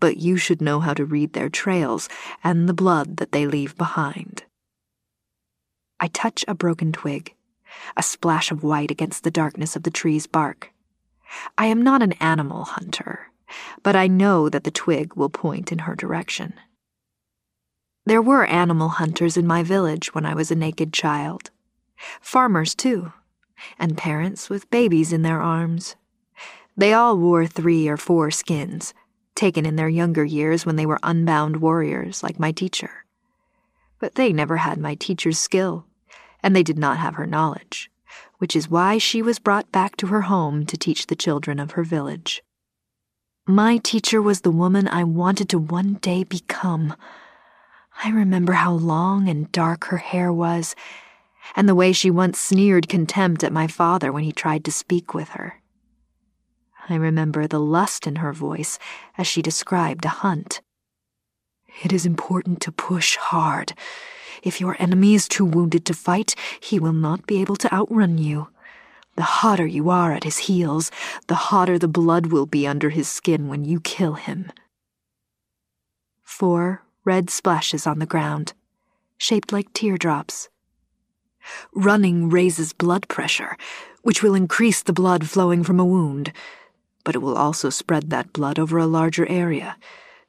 But 0.00 0.18
you 0.18 0.36
should 0.36 0.60
know 0.60 0.80
how 0.80 0.94
to 0.94 1.04
read 1.04 1.32
their 1.32 1.48
trails 1.48 2.08
and 2.44 2.68
the 2.68 2.74
blood 2.74 3.16
that 3.16 3.32
they 3.32 3.46
leave 3.46 3.76
behind. 3.76 4.44
I 6.00 6.08
touch 6.08 6.44
a 6.48 6.54
broken 6.54 6.92
twig, 6.92 7.34
a 7.96 8.02
splash 8.02 8.50
of 8.50 8.62
white 8.62 8.90
against 8.90 9.24
the 9.24 9.30
darkness 9.30 9.76
of 9.76 9.84
the 9.84 9.90
tree's 9.90 10.26
bark. 10.26 10.72
I 11.56 11.66
am 11.66 11.82
not 11.82 12.02
an 12.02 12.12
animal 12.14 12.64
hunter, 12.64 13.30
but 13.82 13.96
I 13.96 14.06
know 14.06 14.48
that 14.48 14.64
the 14.64 14.70
twig 14.70 15.14
will 15.14 15.30
point 15.30 15.72
in 15.72 15.80
her 15.80 15.94
direction. 15.94 16.54
There 18.04 18.22
were 18.22 18.44
animal 18.44 18.88
hunters 18.88 19.36
in 19.36 19.46
my 19.46 19.62
village 19.62 20.12
when 20.14 20.26
I 20.26 20.34
was 20.34 20.50
a 20.50 20.56
naked 20.56 20.92
child. 20.92 21.50
Farmers, 22.20 22.74
too, 22.74 23.12
and 23.78 23.96
parents 23.96 24.50
with 24.50 24.70
babies 24.70 25.12
in 25.12 25.22
their 25.22 25.40
arms. 25.40 25.94
They 26.76 26.92
all 26.92 27.16
wore 27.16 27.46
three 27.46 27.86
or 27.86 27.96
four 27.96 28.30
skins, 28.30 28.92
taken 29.34 29.66
in 29.66 29.76
their 29.76 29.88
younger 29.88 30.24
years 30.24 30.64
when 30.64 30.76
they 30.76 30.86
were 30.86 30.98
unbound 31.02 31.56
warriors 31.56 32.22
like 32.22 32.38
my 32.38 32.52
teacher. 32.52 33.04
But 33.98 34.14
they 34.14 34.32
never 34.32 34.58
had 34.58 34.78
my 34.78 34.94
teacher's 34.94 35.38
skill, 35.38 35.86
and 36.42 36.54
they 36.54 36.62
did 36.62 36.78
not 36.78 36.98
have 36.98 37.14
her 37.14 37.26
knowledge, 37.26 37.90
which 38.38 38.56
is 38.56 38.70
why 38.70 38.98
she 38.98 39.22
was 39.22 39.38
brought 39.38 39.70
back 39.72 39.96
to 39.96 40.08
her 40.08 40.22
home 40.22 40.66
to 40.66 40.76
teach 40.76 41.06
the 41.06 41.16
children 41.16 41.58
of 41.58 41.72
her 41.72 41.84
village. 41.84 42.42
My 43.46 43.78
teacher 43.78 44.22
was 44.22 44.40
the 44.40 44.50
woman 44.50 44.86
I 44.88 45.04
wanted 45.04 45.48
to 45.50 45.58
one 45.58 45.94
day 45.94 46.24
become 46.24 46.94
I 48.04 48.10
remember 48.10 48.54
how 48.54 48.72
long 48.72 49.28
and 49.28 49.50
dark 49.52 49.84
her 49.84 49.98
hair 49.98 50.32
was, 50.32 50.74
and 51.54 51.68
the 51.68 51.74
way 51.74 51.92
she 51.92 52.10
once 52.10 52.40
sneered 52.40 52.88
contempt 52.88 53.44
at 53.44 53.52
my 53.52 53.66
father 53.66 54.10
when 54.10 54.24
he 54.24 54.32
tried 54.32 54.64
to 54.64 54.72
speak 54.72 55.14
with 55.14 55.30
her. 55.30 55.61
I 56.88 56.96
remember 56.96 57.46
the 57.46 57.60
lust 57.60 58.06
in 58.06 58.16
her 58.16 58.32
voice 58.32 58.78
as 59.16 59.26
she 59.26 59.42
described 59.42 60.04
a 60.04 60.08
hunt. 60.08 60.60
It 61.84 61.92
is 61.92 62.04
important 62.04 62.60
to 62.62 62.72
push 62.72 63.16
hard. 63.16 63.72
If 64.42 64.60
your 64.60 64.76
enemy 64.78 65.14
is 65.14 65.28
too 65.28 65.44
wounded 65.44 65.84
to 65.86 65.94
fight, 65.94 66.34
he 66.60 66.78
will 66.78 66.92
not 66.92 67.26
be 67.26 67.40
able 67.40 67.56
to 67.56 67.72
outrun 67.72 68.18
you. 68.18 68.48
The 69.14 69.22
hotter 69.22 69.66
you 69.66 69.90
are 69.90 70.12
at 70.12 70.24
his 70.24 70.38
heels, 70.38 70.90
the 71.28 71.34
hotter 71.34 71.78
the 71.78 71.88
blood 71.88 72.26
will 72.26 72.46
be 72.46 72.66
under 72.66 72.90
his 72.90 73.08
skin 73.08 73.48
when 73.48 73.64
you 73.64 73.80
kill 73.80 74.14
him. 74.14 74.50
Four 76.22 76.82
red 77.04 77.30
splashes 77.30 77.86
on 77.86 77.98
the 77.98 78.06
ground, 78.06 78.54
shaped 79.18 79.52
like 79.52 79.72
teardrops. 79.72 80.48
Running 81.74 82.30
raises 82.30 82.72
blood 82.72 83.08
pressure, 83.08 83.56
which 84.02 84.22
will 84.22 84.34
increase 84.34 84.82
the 84.82 84.92
blood 84.92 85.28
flowing 85.28 85.62
from 85.64 85.80
a 85.80 85.84
wound, 85.84 86.32
but 87.04 87.14
it 87.14 87.20
will 87.20 87.36
also 87.36 87.70
spread 87.70 88.10
that 88.10 88.32
blood 88.32 88.58
over 88.58 88.78
a 88.78 88.86
larger 88.86 89.26
area. 89.28 89.76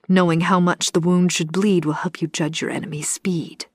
Knowing 0.08 0.42
how 0.42 0.60
much 0.60 0.92
the 0.92 1.00
wound 1.00 1.32
should 1.32 1.51
bleed 1.51 1.86
will 1.86 1.94
help 1.94 2.22
you 2.22 2.27
judge 2.27 2.62
your 2.62 2.72
enemy's 2.72 3.10
speed. 3.10 3.65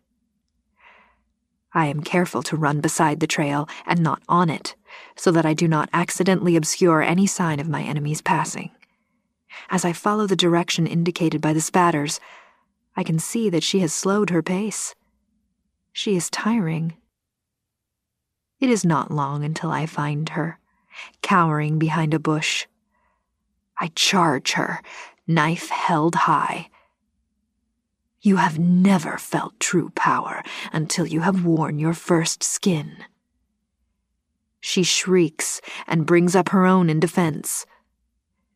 I 1.73 1.87
am 1.87 2.03
careful 2.03 2.43
to 2.45 2.57
run 2.57 2.81
beside 2.81 3.21
the 3.21 3.27
trail 3.27 3.69
and 3.87 4.01
not 4.01 4.23
on 4.29 4.51
it, 4.51 4.75
so 5.17 5.31
that 5.33 5.47
I 5.47 5.55
do 5.55 5.69
not 5.69 5.89
accidentally 5.93 6.57
obscure 6.57 7.03
any 7.03 7.27
sign 7.27 7.61
of 7.61 7.69
my 7.69 7.83
enemy's 7.83 8.23
passing. 8.23 8.71
As 9.71 9.85
I 9.85 9.93
follow 9.93 10.27
the 10.27 10.37
direction 10.37 10.87
indicated 10.87 11.41
by 11.41 11.53
the 11.53 11.61
spatters, 11.61 12.21
I 12.97 13.03
can 13.03 13.19
see 13.19 13.51
that 13.51 13.63
she 13.63 13.81
has 13.81 13.93
slowed 13.93 14.31
her 14.31 14.43
pace. 14.43 14.95
She 15.93 16.17
is 16.17 16.31
tiring. 16.31 16.97
It 18.61 18.71
is 18.71 18.85
not 18.85 19.11
long 19.11 19.45
until 19.45 19.71
I 19.71 19.87
find 19.87 20.31
her, 20.31 20.59
cowering 21.23 21.79
behind 21.79 22.13
a 22.13 22.19
bush. 22.19 22.67
I 23.81 23.89
charge 23.95 24.53
her, 24.53 24.83
knife 25.27 25.69
held 25.69 26.15
high. 26.15 26.69
You 28.21 28.37
have 28.37 28.59
never 28.59 29.17
felt 29.17 29.59
true 29.61 29.91
power 29.95 30.43
until 30.73 31.07
you 31.07 31.21
have 31.21 31.45
worn 31.45 31.79
your 31.79 31.95
first 31.95 32.43
skin. 32.43 33.05
She 34.61 34.83
shrieks 34.83 35.61
and 35.87 36.07
brings 36.07 36.35
up 36.35 36.49
her 36.49 36.67
own 36.67 36.91
in 36.91 36.99
defense. 36.99 37.65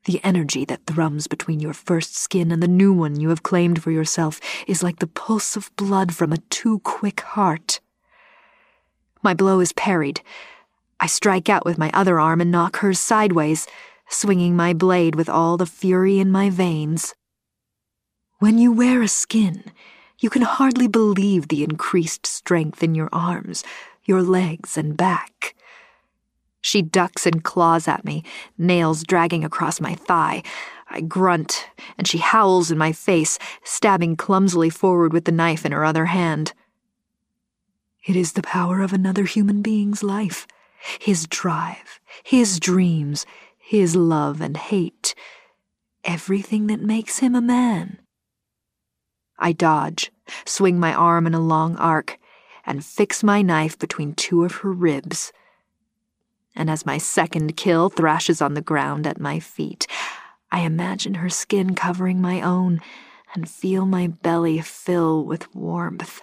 The 0.05 0.21
energy 0.25 0.65
that 0.65 0.85
thrums 0.87 1.29
between 1.29 1.61
your 1.61 1.75
first 1.75 2.17
skin 2.17 2.51
and 2.51 2.61
the 2.61 2.69
new 2.69 2.93
one 2.93 3.21
you 3.21 3.29
have 3.29 3.45
claimed 3.45 3.81
for 3.81 3.93
yourself 3.93 4.41
is 4.67 4.83
like 4.83 4.99
the 4.99 5.07
pulse 5.07 5.55
of 5.55 5.75
blood 5.77 6.13
from 6.13 6.33
a 6.33 6.39
too 6.51 6.81
quick 6.81 7.21
heart. 7.21 7.79
My 9.23 9.33
blow 9.33 9.61
is 9.61 9.73
parried. 9.73 10.21
I 10.99 11.07
strike 11.07 11.49
out 11.49 11.65
with 11.65 11.79
my 11.79 11.91
other 11.95 12.19
arm 12.19 12.41
and 12.41 12.51
knock 12.51 12.79
hers 12.79 12.99
sideways, 12.99 13.69
swinging 14.09 14.57
my 14.57 14.73
blade 14.73 15.15
with 15.15 15.29
all 15.29 15.57
the 15.57 15.67
fury 15.67 16.19
in 16.19 16.31
my 16.31 16.51
veins. 16.51 17.15
When 18.39 18.59
you 18.59 18.73
wear 18.73 19.03
a 19.03 19.09
skin, 19.09 19.65
you 20.19 20.31
can 20.31 20.43
hardly 20.43 20.89
believe 20.89 21.49
the 21.49 21.65
increased 21.65 22.27
strength 22.27 22.83
in 22.83 22.95
your 22.95 23.09
arms, 23.13 23.65
your 24.05 24.23
legs, 24.23 24.77
and 24.77 24.97
back. 24.97 25.55
She 26.61 26.81
ducks 26.81 27.27
and 27.27 27.43
claws 27.43 27.89
at 27.89 28.05
me, 28.05 28.23
nails 28.57 29.03
dragging 29.03 29.45
across 29.45 29.81
my 29.81 29.95
thigh. 29.95 30.43
I 30.89 31.01
grunt, 31.01 31.67
and 31.99 32.07
she 32.07 32.19
howls 32.19 32.71
in 32.71 32.79
my 32.79 32.93
face, 32.93 33.39
stabbing 33.65 34.17
clumsily 34.17 34.71
forward 34.71 35.13
with 35.13 35.25
the 35.25 35.33
knife 35.33 35.67
in 35.67 35.73
her 35.73 35.85
other 35.85 36.07
hand. 36.07 36.53
It 38.07 38.15
is 38.15 38.33
the 38.33 38.43
power 38.43 38.81
of 38.81 38.93
another 38.93 39.25
human 39.25 39.63
being's 39.63 40.03
life, 40.03 40.47
his 41.01 41.27
drive, 41.27 42.01
his 42.23 42.61
dreams, 42.61 43.27
his 43.63 43.95
love 43.95 44.41
and 44.41 44.57
hate, 44.57 45.15
everything 46.05 46.67
that 46.67 46.81
makes 46.81 47.21
him 47.21 47.35
a 47.35 47.41
man. 47.41 47.99
I 49.39 49.53
dodge, 49.53 50.11
swing 50.45 50.79
my 50.79 50.93
arm 50.93 51.27
in 51.27 51.35
a 51.35 51.41
long 51.41 51.77
arc, 51.77 52.19
and 52.67 52.85
fix 52.85 53.23
my 53.23 53.41
knife 53.41 53.79
between 53.79 54.15
two 54.15 54.45
of 54.45 54.57
her 54.57 54.73
ribs. 54.73 55.33
And 56.55 56.69
as 56.69 56.85
my 56.85 56.99
second 56.99 57.57
kill 57.57 57.89
thrashes 57.89 58.43
on 58.43 58.55
the 58.55 58.61
ground 58.61 59.07
at 59.07 59.21
my 59.21 59.41
feet, 59.41 59.87
I 60.51 60.61
imagine 60.61 61.15
her 61.15 61.31
skin 61.31 61.75
covering 61.75 62.21
my 62.21 62.43
own 62.43 62.81
and 63.35 63.49
feel 63.49 63.87
my 63.87 64.09
belly 64.09 64.61
fill 64.61 65.25
with 65.25 65.55
warmth. 65.55 66.23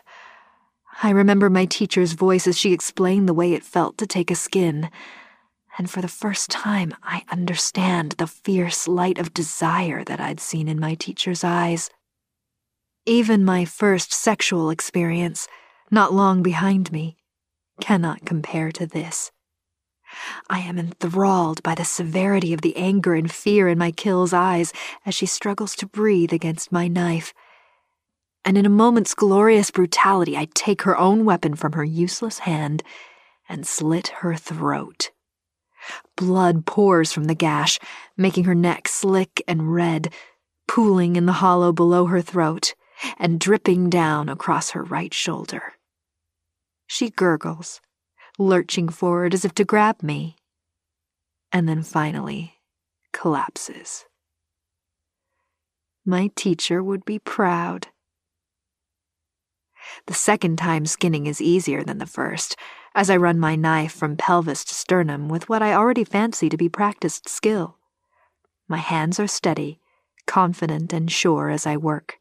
I 1.02 1.12
remember 1.12 1.50
my 1.50 1.66
teacher's 1.66 2.14
voice 2.14 2.46
as 2.46 2.58
she 2.58 2.74
explained 2.74 3.28
the 3.28 3.34
way 3.34 3.54
it 3.54 3.64
felt 3.64 3.98
to 3.98 4.06
take 4.06 4.30
a 4.30 4.36
skin. 4.36 4.90
And 5.80 5.90
for 5.90 6.02
the 6.02 6.08
first 6.08 6.52
time, 6.52 6.94
I 7.02 7.24
understand 7.32 8.12
the 8.14 8.28
fierce 8.28 8.88
light 8.88 9.18
of 9.18 9.34
desire 9.34 10.04
that 10.04 10.20
I'd 10.20 10.40
seen 10.40 10.68
in 10.68 10.80
my 10.80 10.94
teacher's 10.94 11.44
eyes. 11.44 11.90
Even 13.08 13.44
my 13.44 13.66
first 13.66 14.14
sexual 14.14 14.70
experience, 14.70 15.48
not 15.90 16.14
long 16.14 16.44
behind 16.44 16.92
me, 16.92 17.18
cannot 17.82 18.26
compare 18.26 18.72
to 18.74 18.86
this. 18.86 19.32
I 20.50 20.60
am 20.60 20.78
enthralled 20.78 21.64
by 21.64 21.74
the 21.74 21.86
severity 21.86 22.54
of 22.54 22.62
the 22.62 22.78
anger 22.78 23.16
and 23.16 23.32
fear 23.32 23.68
in 23.68 23.80
my 23.80 23.92
kill's 23.92 24.34
eyes 24.34 24.72
as 25.06 25.16
she 25.16 25.26
struggles 25.26 25.76
to 25.78 25.88
breathe 25.88 26.34
against 26.34 26.72
my 26.72 26.88
knife 26.88 27.34
and 28.46 28.58
in 28.58 28.66
a 28.66 28.70
moment's 28.70 29.14
glorious 29.14 29.70
brutality, 29.70 30.38
I 30.38 30.48
take 30.54 30.84
her 30.84 30.98
own 30.98 31.26
weapon 31.26 31.56
from 31.56 31.74
her 31.74 31.84
useless 31.84 32.40
hand 32.40 32.84
and 33.48 33.68
slit 33.68 34.08
her 34.20 34.36
throat. 34.36 35.12
Blood 36.16 36.66
pours 36.66 37.12
from 37.12 37.26
the 37.26 37.36
gash, 37.36 37.80
making 38.18 38.44
her 38.46 38.56
neck 38.56 38.88
slick 38.88 39.42
and 39.48 39.74
red, 39.74 40.14
pooling 40.68 41.16
in 41.16 41.26
the 41.26 41.34
hollow 41.34 41.72
below 41.72 42.06
her 42.06 42.22
throat 42.22 42.76
and 43.18 43.40
dripping 43.40 43.90
down 43.90 44.30
across 44.30 44.72
her 44.72 44.84
right 44.84 45.14
shoulder. 45.14 45.74
She 46.88 47.10
gurgles, 47.10 47.82
lurching 48.38 48.90
forward 48.90 49.34
as 49.34 49.46
if 49.46 49.54
to 49.56 49.66
grab 49.66 50.02
me, 50.04 50.36
and 51.52 51.68
then 51.68 51.84
finally 51.84 52.56
collapses. 53.14 54.06
My 56.06 56.32
teacher 56.36 56.84
would 56.84 57.06
be 57.06 57.20
proud. 57.20 57.88
The 60.08 60.14
second 60.14 60.58
time 60.58 60.86
skinning 60.86 61.28
is 61.28 61.42
easier 61.42 61.84
than 61.84 61.98
the 61.98 62.06
first, 62.06 62.56
as 62.96 63.10
I 63.10 63.18
run 63.18 63.40
my 63.40 63.56
knife 63.56 63.94
from 63.94 64.18
pelvis 64.18 64.64
to 64.66 64.74
sternum 64.74 65.30
with 65.30 65.50
what 65.50 65.62
I 65.62 65.74
already 65.74 66.04
fancy 66.04 66.50
to 66.50 66.58
be 66.58 66.70
practiced 66.70 67.30
skill. 67.30 67.78
My 68.68 68.78
hands 68.78 69.20
are 69.20 69.28
steady, 69.28 69.80
confident 70.26 70.94
and 70.94 71.12
sure 71.12 71.50
as 71.50 71.66
I 71.66 71.78
work. 71.78 72.20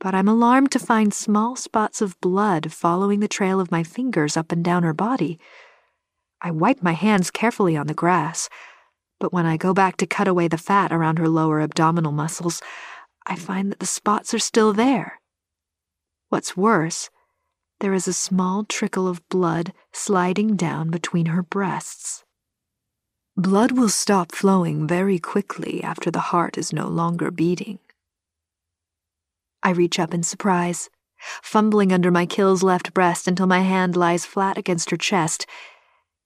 But 0.00 0.14
I'm 0.14 0.28
alarmed 0.28 0.70
to 0.72 0.78
find 0.78 1.12
small 1.12 1.56
spots 1.56 2.00
of 2.00 2.20
blood 2.20 2.72
following 2.72 3.20
the 3.20 3.28
trail 3.28 3.60
of 3.60 3.70
my 3.70 3.82
fingers 3.82 4.36
up 4.36 4.52
and 4.52 4.64
down 4.64 4.82
her 4.84 4.94
body. 4.94 5.38
I 6.40 6.50
wipe 6.50 6.82
my 6.82 6.92
hands 6.92 7.30
carefully 7.30 7.76
on 7.76 7.88
the 7.88 7.94
grass, 7.94 8.48
but 9.18 9.32
when 9.32 9.46
I 9.46 9.56
go 9.56 9.74
back 9.74 9.96
to 9.96 10.06
cut 10.06 10.28
away 10.28 10.46
the 10.46 10.56
fat 10.56 10.92
around 10.92 11.18
her 11.18 11.28
lower 11.28 11.60
abdominal 11.60 12.12
muscles, 12.12 12.62
I 13.26 13.34
find 13.34 13.72
that 13.72 13.80
the 13.80 13.86
spots 13.86 14.32
are 14.32 14.38
still 14.38 14.72
there. 14.72 15.20
What's 16.28 16.56
worse, 16.56 17.10
there 17.80 17.94
is 17.94 18.08
a 18.08 18.12
small 18.12 18.64
trickle 18.64 19.06
of 19.06 19.26
blood 19.28 19.72
sliding 19.92 20.56
down 20.56 20.90
between 20.90 21.26
her 21.26 21.42
breasts. 21.42 22.24
Blood 23.36 23.72
will 23.72 23.88
stop 23.88 24.32
flowing 24.32 24.86
very 24.86 25.18
quickly 25.18 25.82
after 25.82 26.10
the 26.10 26.32
heart 26.32 26.58
is 26.58 26.72
no 26.72 26.88
longer 26.88 27.30
beating. 27.30 27.78
I 29.62 29.70
reach 29.70 29.98
up 29.98 30.12
in 30.12 30.24
surprise, 30.24 30.90
fumbling 31.42 31.92
under 31.92 32.10
my 32.10 32.26
kill's 32.26 32.62
left 32.62 32.92
breast 32.94 33.28
until 33.28 33.46
my 33.46 33.60
hand 33.60 33.96
lies 33.96 34.26
flat 34.26 34.58
against 34.58 34.90
her 34.90 34.96
chest, 34.96 35.46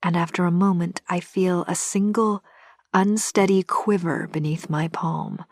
and 0.02 0.16
after 0.16 0.46
a 0.46 0.50
moment 0.50 1.02
I 1.08 1.20
feel 1.20 1.64
a 1.68 1.74
single, 1.74 2.42
unsteady 2.94 3.62
quiver 3.62 4.26
beneath 4.30 4.70
my 4.70 4.88
palm. 4.88 5.44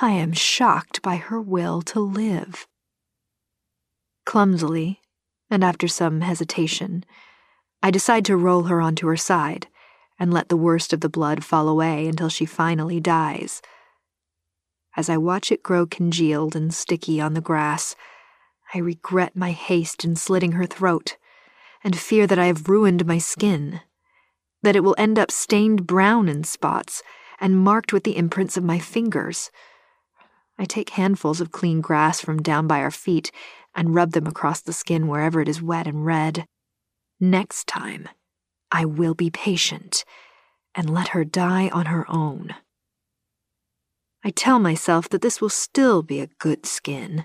I 0.00 0.12
am 0.12 0.32
shocked 0.32 1.02
by 1.02 1.16
her 1.16 1.40
will 1.40 1.82
to 1.82 2.00
live. 2.00 2.66
Clumsily, 4.24 5.00
and 5.50 5.64
after 5.64 5.88
some 5.88 6.20
hesitation, 6.20 7.04
I 7.82 7.90
decide 7.90 8.24
to 8.26 8.36
roll 8.36 8.64
her 8.64 8.80
onto 8.80 9.06
her 9.08 9.16
side 9.16 9.66
and 10.18 10.32
let 10.32 10.48
the 10.48 10.56
worst 10.56 10.92
of 10.92 11.00
the 11.00 11.08
blood 11.08 11.44
fall 11.44 11.68
away 11.68 12.06
until 12.06 12.28
she 12.28 12.46
finally 12.46 13.00
dies. 13.00 13.60
As 14.96 15.08
I 15.08 15.16
watch 15.16 15.50
it 15.50 15.62
grow 15.62 15.86
congealed 15.86 16.54
and 16.54 16.72
sticky 16.72 17.20
on 17.20 17.34
the 17.34 17.40
grass, 17.40 17.96
I 18.74 18.78
regret 18.78 19.34
my 19.34 19.50
haste 19.50 20.04
in 20.04 20.16
slitting 20.16 20.52
her 20.52 20.66
throat 20.66 21.16
and 21.82 21.98
fear 21.98 22.26
that 22.26 22.38
I 22.38 22.46
have 22.46 22.68
ruined 22.68 23.04
my 23.04 23.18
skin, 23.18 23.80
that 24.62 24.76
it 24.76 24.84
will 24.84 24.94
end 24.96 25.18
up 25.18 25.30
stained 25.30 25.86
brown 25.86 26.28
in 26.28 26.44
spots 26.44 27.02
and 27.40 27.58
marked 27.58 27.92
with 27.92 28.04
the 28.04 28.16
imprints 28.16 28.56
of 28.56 28.64
my 28.64 28.78
fingers. 28.78 29.50
I 30.62 30.64
take 30.64 30.90
handfuls 30.90 31.40
of 31.40 31.50
clean 31.50 31.80
grass 31.80 32.20
from 32.20 32.40
down 32.40 32.68
by 32.68 32.82
our 32.82 32.92
feet 32.92 33.32
and 33.74 33.96
rub 33.96 34.12
them 34.12 34.28
across 34.28 34.60
the 34.60 34.72
skin 34.72 35.08
wherever 35.08 35.40
it 35.40 35.48
is 35.48 35.60
wet 35.60 35.88
and 35.88 36.06
red. 36.06 36.46
Next 37.18 37.66
time, 37.66 38.08
I 38.70 38.84
will 38.84 39.14
be 39.14 39.28
patient 39.28 40.04
and 40.76 40.88
let 40.88 41.08
her 41.08 41.24
die 41.24 41.68
on 41.70 41.86
her 41.86 42.08
own. 42.08 42.54
I 44.22 44.30
tell 44.30 44.60
myself 44.60 45.08
that 45.08 45.20
this 45.20 45.40
will 45.40 45.48
still 45.48 46.04
be 46.04 46.20
a 46.20 46.30
good 46.38 46.64
skin. 46.64 47.24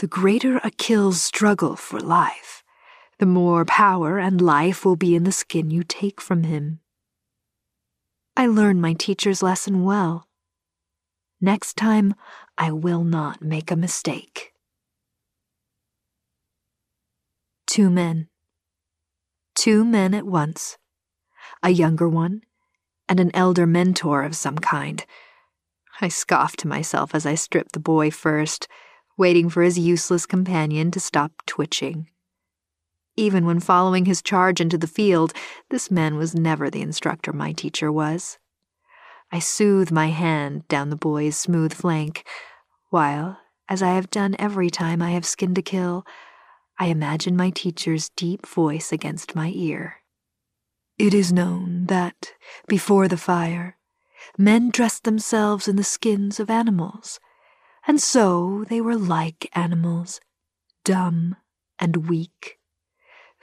The 0.00 0.08
greater 0.08 0.56
a 0.64 0.72
kill's 0.72 1.22
struggle 1.22 1.76
for 1.76 2.00
life, 2.00 2.64
the 3.20 3.26
more 3.26 3.64
power 3.64 4.18
and 4.18 4.40
life 4.40 4.84
will 4.84 4.96
be 4.96 5.14
in 5.14 5.22
the 5.22 5.30
skin 5.30 5.70
you 5.70 5.84
take 5.84 6.20
from 6.20 6.42
him. 6.42 6.80
I 8.36 8.48
learn 8.48 8.80
my 8.80 8.94
teacher's 8.94 9.44
lesson 9.44 9.84
well. 9.84 10.27
Next 11.40 11.76
time, 11.76 12.14
I 12.56 12.72
will 12.72 13.04
not 13.04 13.42
make 13.42 13.70
a 13.70 13.76
mistake. 13.76 14.52
Two 17.66 17.90
men. 17.90 18.28
Two 19.54 19.84
men 19.84 20.14
at 20.14 20.26
once. 20.26 20.78
A 21.62 21.70
younger 21.70 22.08
one, 22.08 22.42
and 23.08 23.20
an 23.20 23.30
elder 23.34 23.66
mentor 23.66 24.24
of 24.24 24.34
some 24.34 24.58
kind. 24.58 25.06
I 26.00 26.08
scoffed 26.08 26.58
to 26.60 26.68
myself 26.68 27.14
as 27.14 27.24
I 27.24 27.36
stripped 27.36 27.72
the 27.72 27.80
boy 27.80 28.10
first, 28.10 28.66
waiting 29.16 29.48
for 29.48 29.62
his 29.62 29.78
useless 29.78 30.26
companion 30.26 30.90
to 30.90 31.00
stop 31.00 31.32
twitching. 31.46 32.08
Even 33.16 33.46
when 33.46 33.60
following 33.60 34.06
his 34.06 34.22
charge 34.22 34.60
into 34.60 34.78
the 34.78 34.86
field, 34.86 35.32
this 35.70 35.90
man 35.90 36.16
was 36.16 36.34
never 36.34 36.68
the 36.70 36.82
instructor 36.82 37.32
my 37.32 37.52
teacher 37.52 37.92
was. 37.92 38.38
I 39.30 39.40
soothe 39.40 39.90
my 39.90 40.08
hand 40.08 40.66
down 40.68 40.90
the 40.90 40.96
boy's 40.96 41.36
smooth 41.36 41.74
flank, 41.74 42.26
while, 42.90 43.38
as 43.68 43.82
I 43.82 43.94
have 43.94 44.10
done 44.10 44.34
every 44.38 44.70
time 44.70 45.02
I 45.02 45.10
have 45.10 45.26
skinned 45.26 45.58
a 45.58 45.62
kill, 45.62 46.06
I 46.78 46.86
imagine 46.86 47.36
my 47.36 47.50
teacher's 47.50 48.08
deep 48.10 48.46
voice 48.46 48.92
against 48.92 49.34
my 49.34 49.52
ear. 49.54 49.96
It 50.96 51.12
is 51.12 51.32
known 51.32 51.86
that, 51.86 52.32
before 52.66 53.06
the 53.06 53.18
fire, 53.18 53.76
men 54.38 54.70
dressed 54.70 55.04
themselves 55.04 55.68
in 55.68 55.76
the 55.76 55.84
skins 55.84 56.40
of 56.40 56.48
animals, 56.48 57.20
and 57.86 58.00
so 58.00 58.64
they 58.68 58.80
were 58.80 58.96
like 58.96 59.50
animals, 59.54 60.20
dumb 60.84 61.36
and 61.78 62.08
weak. 62.08 62.58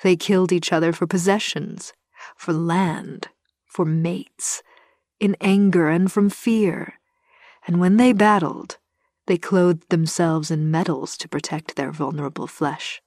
They 0.02 0.16
killed 0.16 0.52
each 0.52 0.74
other 0.74 0.92
for 0.92 1.08
possessions, 1.08 1.94
for 2.36 2.54
land, 2.54 3.30
for 3.66 3.86
mates, 3.86 4.64
in 5.20 5.36
anger 5.42 5.90
and 5.90 6.12
from 6.12 6.30
fear, 6.30 6.96
and 7.68 7.80
when 7.80 7.98
they 7.98 8.14
battled, 8.14 8.78
they 9.28 9.38
clothed 9.38 9.90
themselves 9.90 10.52
in 10.52 10.70
metals 10.70 11.18
to 11.18 11.28
protect 11.28 11.76
their 11.76 11.92
vulnerable 11.92 12.48
flesh. 12.48 13.02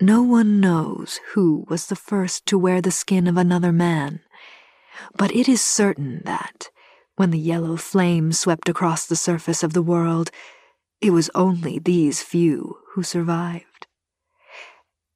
No 0.00 0.22
one 0.22 0.60
knows 0.60 1.20
who 1.34 1.64
was 1.68 1.86
the 1.86 1.96
first 1.96 2.44
to 2.46 2.58
wear 2.58 2.80
the 2.80 2.90
skin 2.90 3.26
of 3.26 3.36
another 3.36 3.72
man, 3.72 4.20
but 5.16 5.34
it 5.34 5.48
is 5.48 5.62
certain 5.62 6.22
that, 6.24 6.70
when 7.16 7.30
the 7.30 7.38
yellow 7.38 7.76
flame 7.76 8.32
swept 8.32 8.68
across 8.68 9.06
the 9.06 9.16
surface 9.16 9.62
of 9.62 9.74
the 9.74 9.82
world, 9.82 10.30
it 11.00 11.10
was 11.10 11.30
only 11.34 11.78
these 11.78 12.22
few 12.22 12.78
who 12.94 13.02
survived. 13.02 13.86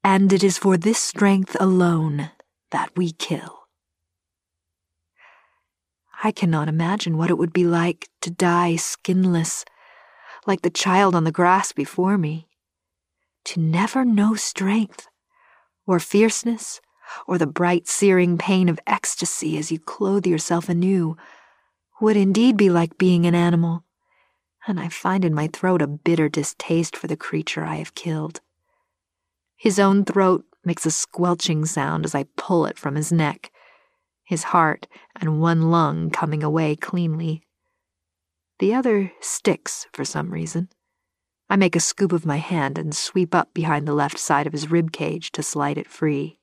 And 0.04 0.32
it 0.32 0.44
is 0.44 0.56
for 0.58 0.76
this 0.76 0.98
strength 0.98 1.56
alone 1.58 2.30
that 2.70 2.90
we 2.96 3.10
kill. 3.10 3.65
I 6.26 6.32
cannot 6.32 6.66
imagine 6.66 7.16
what 7.16 7.30
it 7.30 7.38
would 7.38 7.52
be 7.52 7.62
like 7.62 8.08
to 8.22 8.30
die 8.32 8.74
skinless, 8.74 9.64
like 10.44 10.62
the 10.62 10.70
child 10.70 11.14
on 11.14 11.22
the 11.22 11.30
grass 11.30 11.70
before 11.70 12.18
me. 12.18 12.48
To 13.44 13.60
never 13.60 14.04
know 14.04 14.34
strength, 14.34 15.06
or 15.86 16.00
fierceness, 16.00 16.80
or 17.28 17.38
the 17.38 17.46
bright, 17.46 17.86
searing 17.86 18.38
pain 18.38 18.68
of 18.68 18.80
ecstasy 18.88 19.56
as 19.56 19.70
you 19.70 19.78
clothe 19.78 20.26
yourself 20.26 20.68
anew, 20.68 21.16
would 22.00 22.16
indeed 22.16 22.56
be 22.56 22.70
like 22.70 22.98
being 22.98 23.24
an 23.24 23.36
animal, 23.36 23.84
and 24.66 24.80
I 24.80 24.88
find 24.88 25.24
in 25.24 25.32
my 25.32 25.46
throat 25.46 25.80
a 25.80 25.86
bitter 25.86 26.28
distaste 26.28 26.96
for 26.96 27.06
the 27.06 27.16
creature 27.16 27.64
I 27.64 27.76
have 27.76 27.94
killed. 27.94 28.40
His 29.56 29.78
own 29.78 30.04
throat 30.04 30.44
makes 30.64 30.86
a 30.86 30.90
squelching 30.90 31.66
sound 31.66 32.04
as 32.04 32.16
I 32.16 32.24
pull 32.36 32.66
it 32.66 32.80
from 32.80 32.96
his 32.96 33.12
neck, 33.12 33.52
his 34.26 34.42
heart 34.42 34.88
and 35.14 35.40
one 35.40 35.70
lung 35.70 36.10
coming 36.10 36.42
away 36.42 36.74
cleanly. 36.76 37.46
The 38.58 38.74
other 38.74 39.12
sticks 39.20 39.86
for 39.92 40.04
some 40.04 40.30
reason. 40.30 40.68
I 41.48 41.54
make 41.54 41.76
a 41.76 41.80
scoop 41.80 42.12
of 42.12 42.26
my 42.26 42.38
hand 42.38 42.76
and 42.76 42.94
sweep 42.94 43.34
up 43.34 43.54
behind 43.54 43.86
the 43.86 43.94
left 43.94 44.18
side 44.18 44.46
of 44.48 44.52
his 44.52 44.68
rib 44.68 44.90
cage 44.90 45.30
to 45.32 45.44
slide 45.44 45.78
it 45.78 45.88
free. 45.88 46.40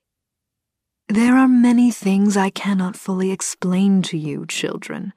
There 1.10 1.36
are 1.36 1.48
many 1.50 1.92
things 1.92 2.38
I 2.38 2.50
cannot 2.50 2.96
fully 2.96 3.32
explain 3.32 4.02
to 4.04 4.18
you, 4.18 4.46
children. 4.46 5.12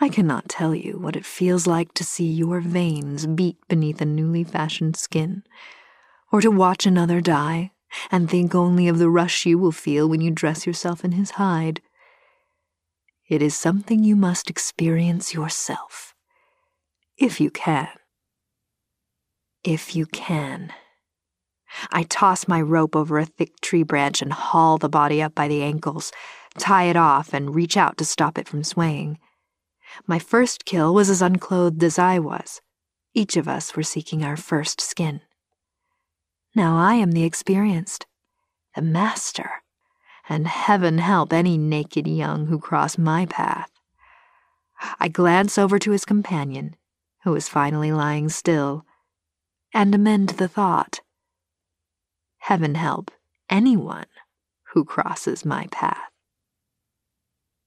I 0.00 0.08
cannot 0.08 0.48
tell 0.48 0.76
you 0.76 0.98
what 0.98 1.16
it 1.16 1.26
feels 1.26 1.66
like 1.66 1.94
to 1.94 2.04
see 2.04 2.26
your 2.26 2.60
veins 2.60 3.26
beat 3.26 3.56
beneath 3.68 4.00
a 4.00 4.04
newly 4.04 4.44
fashioned 4.44 4.96
skin, 4.96 5.42
or 6.30 6.40
to 6.40 6.50
watch 6.50 6.86
another 6.86 7.20
die 7.20 7.72
and 8.10 8.28
think 8.28 8.54
only 8.54 8.88
of 8.88 8.98
the 8.98 9.10
rush 9.10 9.46
you 9.46 9.58
will 9.58 9.72
feel 9.72 10.08
when 10.08 10.20
you 10.20 10.30
dress 10.30 10.66
yourself 10.66 11.04
in 11.04 11.12
his 11.12 11.32
hide. 11.32 11.80
It 13.28 13.42
is 13.42 13.56
something 13.56 14.04
you 14.04 14.16
must 14.16 14.50
experience 14.50 15.32
yourself, 15.32 16.14
if 17.16 17.40
you 17.40 17.50
can. 17.50 17.88
If 19.64 19.94
you 19.94 20.06
can. 20.06 20.72
I 21.90 22.02
toss 22.02 22.48
my 22.48 22.60
rope 22.60 22.94
over 22.94 23.18
a 23.18 23.24
thick 23.24 23.60
tree 23.60 23.82
branch 23.82 24.20
and 24.20 24.32
haul 24.32 24.76
the 24.78 24.88
body 24.88 25.22
up 25.22 25.34
by 25.34 25.48
the 25.48 25.62
ankles, 25.62 26.12
tie 26.58 26.84
it 26.84 26.96
off, 26.96 27.32
and 27.32 27.54
reach 27.54 27.76
out 27.76 27.96
to 27.98 28.04
stop 28.04 28.38
it 28.38 28.48
from 28.48 28.64
swaying. 28.64 29.18
My 30.06 30.18
first 30.18 30.64
kill 30.64 30.94
was 30.94 31.08
as 31.08 31.22
unclothed 31.22 31.82
as 31.82 31.98
I 31.98 32.18
was. 32.18 32.60
Each 33.14 33.36
of 33.36 33.48
us 33.48 33.76
were 33.76 33.82
seeking 33.82 34.24
our 34.24 34.36
first 34.36 34.80
skin. 34.80 35.20
Now 36.54 36.76
I 36.76 36.94
am 36.94 37.12
the 37.12 37.24
experienced, 37.24 38.06
the 38.76 38.82
master, 38.82 39.62
and 40.28 40.46
heaven 40.46 40.98
help 40.98 41.32
any 41.32 41.56
naked 41.56 42.06
young 42.06 42.46
who 42.46 42.58
cross 42.58 42.98
my 42.98 43.26
path. 43.26 43.70
I 45.00 45.08
glance 45.08 45.56
over 45.56 45.78
to 45.78 45.92
his 45.92 46.04
companion, 46.04 46.76
who 47.24 47.34
is 47.34 47.48
finally 47.48 47.90
lying 47.90 48.28
still, 48.28 48.84
and 49.72 49.94
amend 49.94 50.30
the 50.30 50.48
thought. 50.48 51.00
Heaven 52.38 52.74
help 52.74 53.10
anyone 53.48 54.06
who 54.74 54.84
crosses 54.84 55.44
my 55.44 55.68
path. 55.70 56.11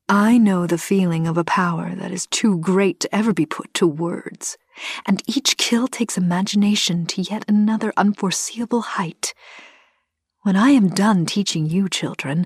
I 0.08 0.38
know 0.38 0.68
the 0.68 0.78
feeling 0.78 1.28
of 1.28 1.38
a 1.38 1.44
power 1.44 1.96
that 1.96 2.12
is 2.12 2.28
too 2.28 2.58
great 2.60 3.00
to 3.02 3.15
ever 3.15 3.34
be 3.34 3.46
put 3.46 3.74
to 3.76 3.88
words 3.88 4.58
and 5.06 5.22
each 5.28 5.58
kill 5.58 5.88
takes 5.88 6.18
imagination 6.18 7.06
to 7.08 7.22
yet 7.22 7.46
another 7.48 7.94
unforeseeable 7.98 8.82
height. 8.82 9.34
When 10.41 10.56
I 10.56 10.70
am 10.70 10.89
done 10.89 11.26
teaching 11.26 11.65
you 11.65 11.89
children, 11.89 12.46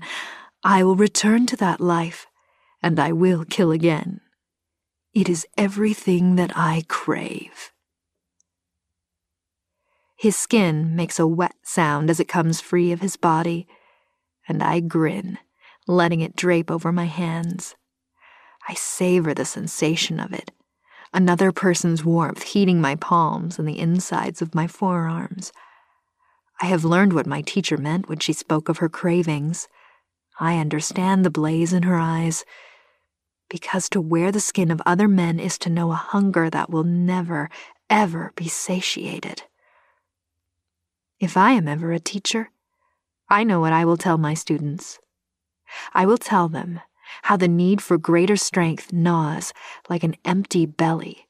I 0.62 0.84
will 0.84 0.96
return 0.96 1.46
to 1.46 1.56
that 1.56 1.80
life, 1.80 2.26
and 2.82 2.98
I 2.98 3.12
will 3.12 3.44
kill 3.44 3.72
again. 3.72 4.20
It 5.12 5.28
is 5.28 5.46
everything 5.56 6.36
that 6.36 6.56
I 6.56 6.84
crave. 6.88 7.72
His 10.16 10.36
skin 10.36 10.94
makes 10.94 11.18
a 11.18 11.26
wet 11.26 11.56
sound 11.62 12.10
as 12.10 12.20
it 12.20 12.28
comes 12.28 12.60
free 12.60 12.92
of 12.92 13.00
his 13.00 13.16
body, 13.16 13.66
and 14.46 14.62
I 14.62 14.80
grin, 14.80 15.38
letting 15.86 16.20
it 16.20 16.36
drape 16.36 16.70
over 16.70 16.92
my 16.92 17.06
hands. 17.06 17.74
I 18.68 18.74
savor 18.74 19.34
the 19.34 19.44
sensation 19.44 20.20
of 20.20 20.32
it 20.32 20.52
another 21.12 21.50
person's 21.52 22.04
warmth 22.04 22.42
heating 22.42 22.80
my 22.80 22.94
palms 22.94 23.58
and 23.58 23.66
the 23.66 23.78
insides 23.78 24.40
of 24.40 24.54
my 24.54 24.66
forearms. 24.66 25.52
I 26.60 26.66
have 26.66 26.84
learned 26.84 27.12
what 27.12 27.26
my 27.26 27.42
teacher 27.42 27.76
meant 27.76 28.08
when 28.08 28.18
she 28.18 28.32
spoke 28.32 28.68
of 28.68 28.78
her 28.78 28.88
cravings. 28.88 29.66
I 30.38 30.58
understand 30.58 31.24
the 31.24 31.30
blaze 31.30 31.72
in 31.72 31.84
her 31.84 31.98
eyes. 31.98 32.44
Because 33.48 33.88
to 33.90 34.00
wear 34.00 34.30
the 34.30 34.40
skin 34.40 34.70
of 34.70 34.82
other 34.86 35.08
men 35.08 35.40
is 35.40 35.58
to 35.58 35.70
know 35.70 35.90
a 35.90 35.96
hunger 35.96 36.48
that 36.50 36.70
will 36.70 36.84
never, 36.84 37.50
ever 37.88 38.32
be 38.36 38.46
satiated. 38.46 39.42
If 41.18 41.36
I 41.36 41.52
am 41.52 41.66
ever 41.66 41.92
a 41.92 41.98
teacher, 41.98 42.50
I 43.28 43.42
know 43.42 43.60
what 43.60 43.72
I 43.72 43.84
will 43.84 43.96
tell 43.96 44.18
my 44.18 44.34
students. 44.34 44.98
I 45.94 46.06
will 46.06 46.18
tell 46.18 46.48
them 46.48 46.80
how 47.22 47.36
the 47.36 47.48
need 47.48 47.82
for 47.82 47.98
greater 47.98 48.36
strength 48.36 48.92
gnaws 48.92 49.52
like 49.88 50.02
an 50.02 50.16
empty 50.24 50.66
belly. 50.66 51.26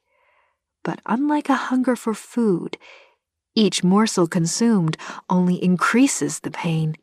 But 0.83 1.01
unlike 1.05 1.49
a 1.49 1.55
hunger 1.55 1.95
for 1.95 2.13
food, 2.13 2.77
each 3.55 3.83
morsel 3.83 4.27
consumed 4.27 4.97
only 5.29 5.61
increases 5.61 6.39
the 6.39 6.51
pain, 6.51 6.95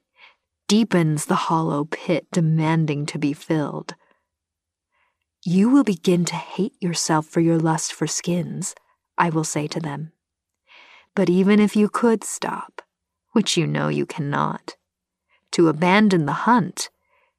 deepens 0.67 1.27
the 1.27 1.35
hollow 1.35 1.85
pit 1.85 2.27
demanding 2.33 3.07
to 3.07 3.19
be 3.19 3.33
filled. 3.33 3.95
You 5.45 5.69
will 5.69 5.85
begin 5.85 6.25
to 6.27 6.35
hate 6.35 6.75
yourself 6.81 7.27
for 7.27 7.41
your 7.41 7.59
lust 7.59 7.93
for 7.93 8.07
skins, 8.07 8.75
I 9.17 9.31
will 9.31 9.45
say 9.45 9.67
to 9.69 9.81
them. 9.81 10.13
But 11.15 11.31
even 11.31 11.61
if 11.61 11.77
you 11.77 11.89
could 11.89 12.25
stop, 12.25 12.83
which 13.33 13.57
you 13.57 13.67
know 13.67 13.89
you 13.89 14.07
cannot, 14.07 14.77
to 15.53 15.69
abandon 15.69 16.27
the 16.27 16.45
hunt 16.49 16.91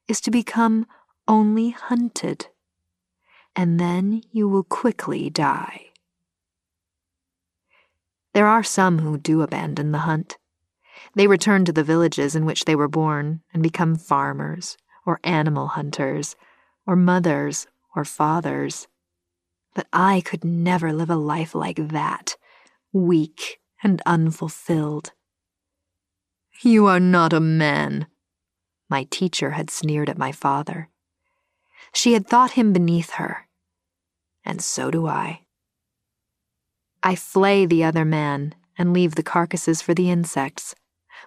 is 0.09 0.19
to 0.21 0.31
become 0.31 0.87
only 1.27 1.69
hunted, 1.69 2.47
and 3.55 3.79
then 3.79 4.21
you 4.31 4.49
will 4.49 4.63
quickly 4.63 5.29
die. 5.29 5.85
There 8.33 8.47
are 8.47 8.63
some 8.63 8.99
who 8.99 9.17
do 9.17 9.41
abandon 9.41 9.91
the 9.91 9.99
hunt. 9.99 10.37
They 11.15 11.27
return 11.27 11.63
to 11.65 11.71
the 11.71 11.83
villages 11.83 12.35
in 12.35 12.45
which 12.45 12.65
they 12.65 12.75
were 12.75 12.87
born 12.87 13.41
and 13.53 13.61
become 13.61 13.95
farmers, 13.95 14.77
or 15.05 15.19
animal 15.23 15.67
hunters, 15.67 16.35
or 16.87 16.95
mothers, 16.95 17.67
or 17.95 18.03
fathers. 18.03 18.87
But 19.75 19.87
I 19.93 20.21
could 20.21 20.43
never 20.43 20.91
live 20.91 21.09
a 21.09 21.15
life 21.15 21.53
like 21.53 21.89
that, 21.89 22.35
weak 22.91 23.59
and 23.83 24.01
unfulfilled. 24.05 25.11
You 26.61 26.87
are 26.87 26.99
not 26.99 27.31
a 27.31 27.39
man, 27.39 28.07
my 28.89 29.05
teacher 29.09 29.51
had 29.51 29.69
sneered 29.69 30.09
at 30.09 30.17
my 30.17 30.31
father. 30.31 30.89
She 31.93 32.13
had 32.13 32.27
thought 32.27 32.51
him 32.51 32.73
beneath 32.73 33.11
her. 33.11 33.47
And 34.43 34.61
so 34.61 34.89
do 34.89 35.07
I. 35.07 35.41
I 37.03 37.15
flay 37.15 37.65
the 37.65 37.83
other 37.83 38.05
man 38.05 38.55
and 38.77 38.93
leave 38.93 39.15
the 39.15 39.23
carcasses 39.23 39.81
for 39.81 39.93
the 39.93 40.09
insects, 40.09 40.75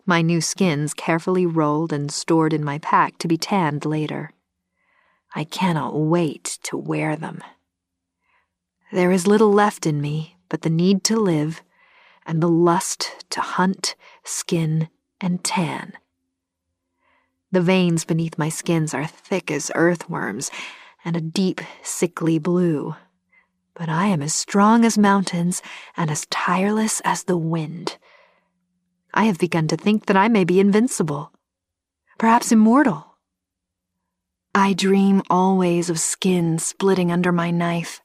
my 0.06 0.22
new 0.22 0.40
skins 0.40 0.94
carefully 0.94 1.46
rolled 1.46 1.92
and 1.92 2.10
stored 2.10 2.52
in 2.52 2.64
my 2.64 2.78
pack 2.78 3.18
to 3.18 3.28
be 3.28 3.36
tanned 3.36 3.84
later. 3.84 4.32
I 5.34 5.44
cannot 5.44 5.94
wait 5.94 6.58
to 6.64 6.76
wear 6.76 7.14
them. 7.14 7.42
There 8.90 9.12
is 9.12 9.26
little 9.26 9.52
left 9.52 9.86
in 9.86 10.00
me 10.00 10.36
but 10.48 10.60
the 10.60 10.70
need 10.70 11.02
to 11.04 11.16
live 11.16 11.62
and 12.26 12.42
the 12.42 12.48
lust 12.48 13.24
to 13.30 13.40
hunt, 13.40 13.96
skin, 14.22 14.90
and 15.18 15.42
tan 15.42 15.94
the 17.52 17.60
veins 17.60 18.04
beneath 18.04 18.38
my 18.38 18.48
skins 18.48 18.94
are 18.94 19.06
thick 19.06 19.50
as 19.50 19.70
earthworms 19.74 20.50
and 21.04 21.16
a 21.16 21.20
deep, 21.20 21.60
sickly 21.82 22.38
blue. 22.38 22.96
But 23.74 23.88
I 23.88 24.06
am 24.06 24.22
as 24.22 24.34
strong 24.34 24.84
as 24.84 24.98
mountains 24.98 25.62
and 25.96 26.10
as 26.10 26.26
tireless 26.26 27.00
as 27.04 27.24
the 27.24 27.36
wind. 27.36 27.98
I 29.14 29.24
have 29.24 29.38
begun 29.38 29.68
to 29.68 29.76
think 29.76 30.06
that 30.06 30.16
I 30.16 30.28
may 30.28 30.44
be 30.44 30.60
invincible, 30.60 31.32
perhaps 32.18 32.52
immortal. 32.52 33.16
I 34.54 34.72
dream 34.72 35.22
always 35.28 35.90
of 35.90 36.00
skin 36.00 36.58
splitting 36.58 37.12
under 37.12 37.32
my 37.32 37.50
knife, 37.50 38.00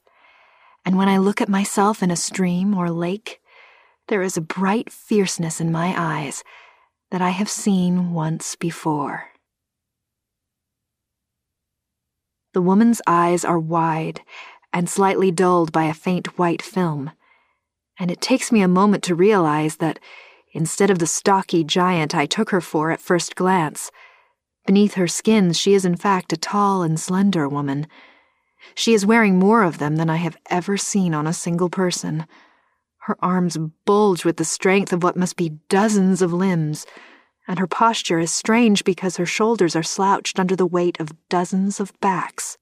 and 0.84 0.96
when 0.96 1.08
I 1.08 1.18
look 1.18 1.40
at 1.40 1.48
myself 1.48 2.02
in 2.02 2.10
a 2.10 2.16
stream 2.16 2.74
or 2.74 2.90
lake, 2.90 3.40
there 4.08 4.22
is 4.22 4.36
a 4.36 4.42
bright 4.42 4.90
fierceness 4.90 5.60
in 5.60 5.70
my 5.72 5.94
eyes 5.96 6.42
that 7.10 7.22
I 7.22 7.30
have 7.30 7.48
seen 7.48 8.12
once 8.12 8.54
before. 8.56 9.28
The 12.58 12.62
woman's 12.62 13.00
eyes 13.06 13.44
are 13.44 13.56
wide 13.56 14.20
and 14.72 14.90
slightly 14.90 15.30
dulled 15.30 15.70
by 15.70 15.84
a 15.84 15.94
faint 15.94 16.40
white 16.40 16.60
film, 16.60 17.12
and 18.00 18.10
it 18.10 18.20
takes 18.20 18.50
me 18.50 18.62
a 18.62 18.66
moment 18.66 19.04
to 19.04 19.14
realize 19.14 19.76
that 19.76 20.00
instead 20.50 20.90
of 20.90 20.98
the 20.98 21.06
stocky 21.06 21.62
giant 21.62 22.16
I 22.16 22.26
took 22.26 22.50
her 22.50 22.60
for 22.60 22.90
at 22.90 23.00
first 23.00 23.36
glance, 23.36 23.92
beneath 24.66 24.94
her 24.94 25.06
skin 25.06 25.52
she 25.52 25.72
is 25.72 25.84
in 25.84 25.94
fact 25.94 26.32
a 26.32 26.36
tall 26.36 26.82
and 26.82 26.98
slender 26.98 27.48
woman. 27.48 27.86
She 28.74 28.92
is 28.92 29.06
wearing 29.06 29.38
more 29.38 29.62
of 29.62 29.78
them 29.78 29.94
than 29.94 30.10
I 30.10 30.16
have 30.16 30.36
ever 30.50 30.76
seen 30.76 31.14
on 31.14 31.28
a 31.28 31.32
single 31.32 31.70
person. 31.70 32.26
Her 33.02 33.16
arms 33.22 33.56
bulge 33.84 34.24
with 34.24 34.36
the 34.36 34.44
strength 34.44 34.92
of 34.92 35.04
what 35.04 35.16
must 35.16 35.36
be 35.36 35.60
dozens 35.68 36.20
of 36.20 36.32
limbs, 36.32 36.86
and 37.48 37.58
her 37.58 37.66
posture 37.66 38.18
is 38.18 38.30
strange 38.30 38.84
because 38.84 39.16
her 39.16 39.26
shoulders 39.26 39.74
are 39.74 39.82
slouched 39.82 40.38
under 40.38 40.54
the 40.54 40.66
weight 40.66 41.00
of 41.00 41.16
dozens 41.30 41.80
of 41.80 41.98
backs. 42.00 42.58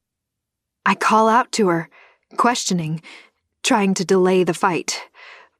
I 0.86 0.94
call 0.94 1.28
out 1.28 1.50
to 1.52 1.68
her, 1.68 1.90
questioning, 2.36 3.02
trying 3.64 3.94
to 3.94 4.04
delay 4.04 4.44
the 4.44 4.54
fight, 4.54 5.02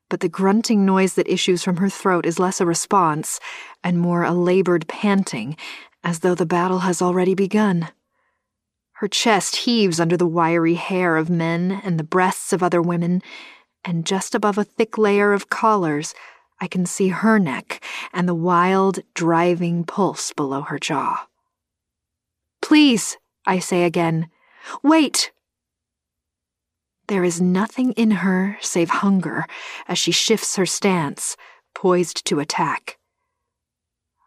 but 0.09 0.21
the 0.21 0.29
grunting 0.29 0.87
noise 0.87 1.15
that 1.15 1.29
issues 1.29 1.65
from 1.65 1.79
her 1.79 1.89
throat 1.89 2.25
is 2.25 2.39
less 2.39 2.61
a 2.61 2.67
response 2.67 3.41
and 3.83 3.99
more 3.99 4.23
a 4.23 4.33
labored 4.33 4.87
panting, 4.87 5.57
as 6.05 6.21
though 6.21 6.37
the 6.37 6.47
battle 6.47 6.81
has 6.81 7.03
already 7.03 7.35
begun. 7.35 7.89
Her 8.93 9.09
chest 9.09 9.57
heaves 9.57 9.99
under 9.99 10.17
the 10.17 10.27
wiry 10.27 10.75
hair 10.75 11.17
of 11.17 11.29
men 11.29 11.81
and 11.83 11.99
the 11.99 12.05
breasts 12.05 12.53
of 12.53 12.63
other 12.63 12.81
women, 12.81 13.21
and 13.85 14.07
just 14.07 14.37
above 14.37 14.57
a 14.57 14.65
thick 14.65 14.97
layer 14.97 15.33
of 15.33 15.51
collars, 15.51 16.15
I 16.61 16.67
can 16.67 16.87
see 16.87 17.09
her 17.09 17.39
neck 17.39 17.83
and 18.13 18.29
the 18.29 18.35
wild, 18.35 19.01
driving 19.15 19.85
pulse 19.85 20.33
below 20.33 20.63
her 20.63 20.79
jaw. 20.79 21.27
Please, 22.63 23.17
I 23.47 23.59
say 23.59 23.85
again, 23.85 24.29
wait! 24.83 25.33
There 27.09 27.23
is 27.23 27.41
nothing 27.41 27.93
in 27.93 28.11
her 28.11 28.59
save 28.61 28.91
hunger 28.91 29.47
as 29.87 29.99
she 29.99 30.11
shifts 30.11 30.57
her 30.57 30.67
stance, 30.67 31.37
poised 31.75 32.25
to 32.27 32.41
attack. 32.41 32.99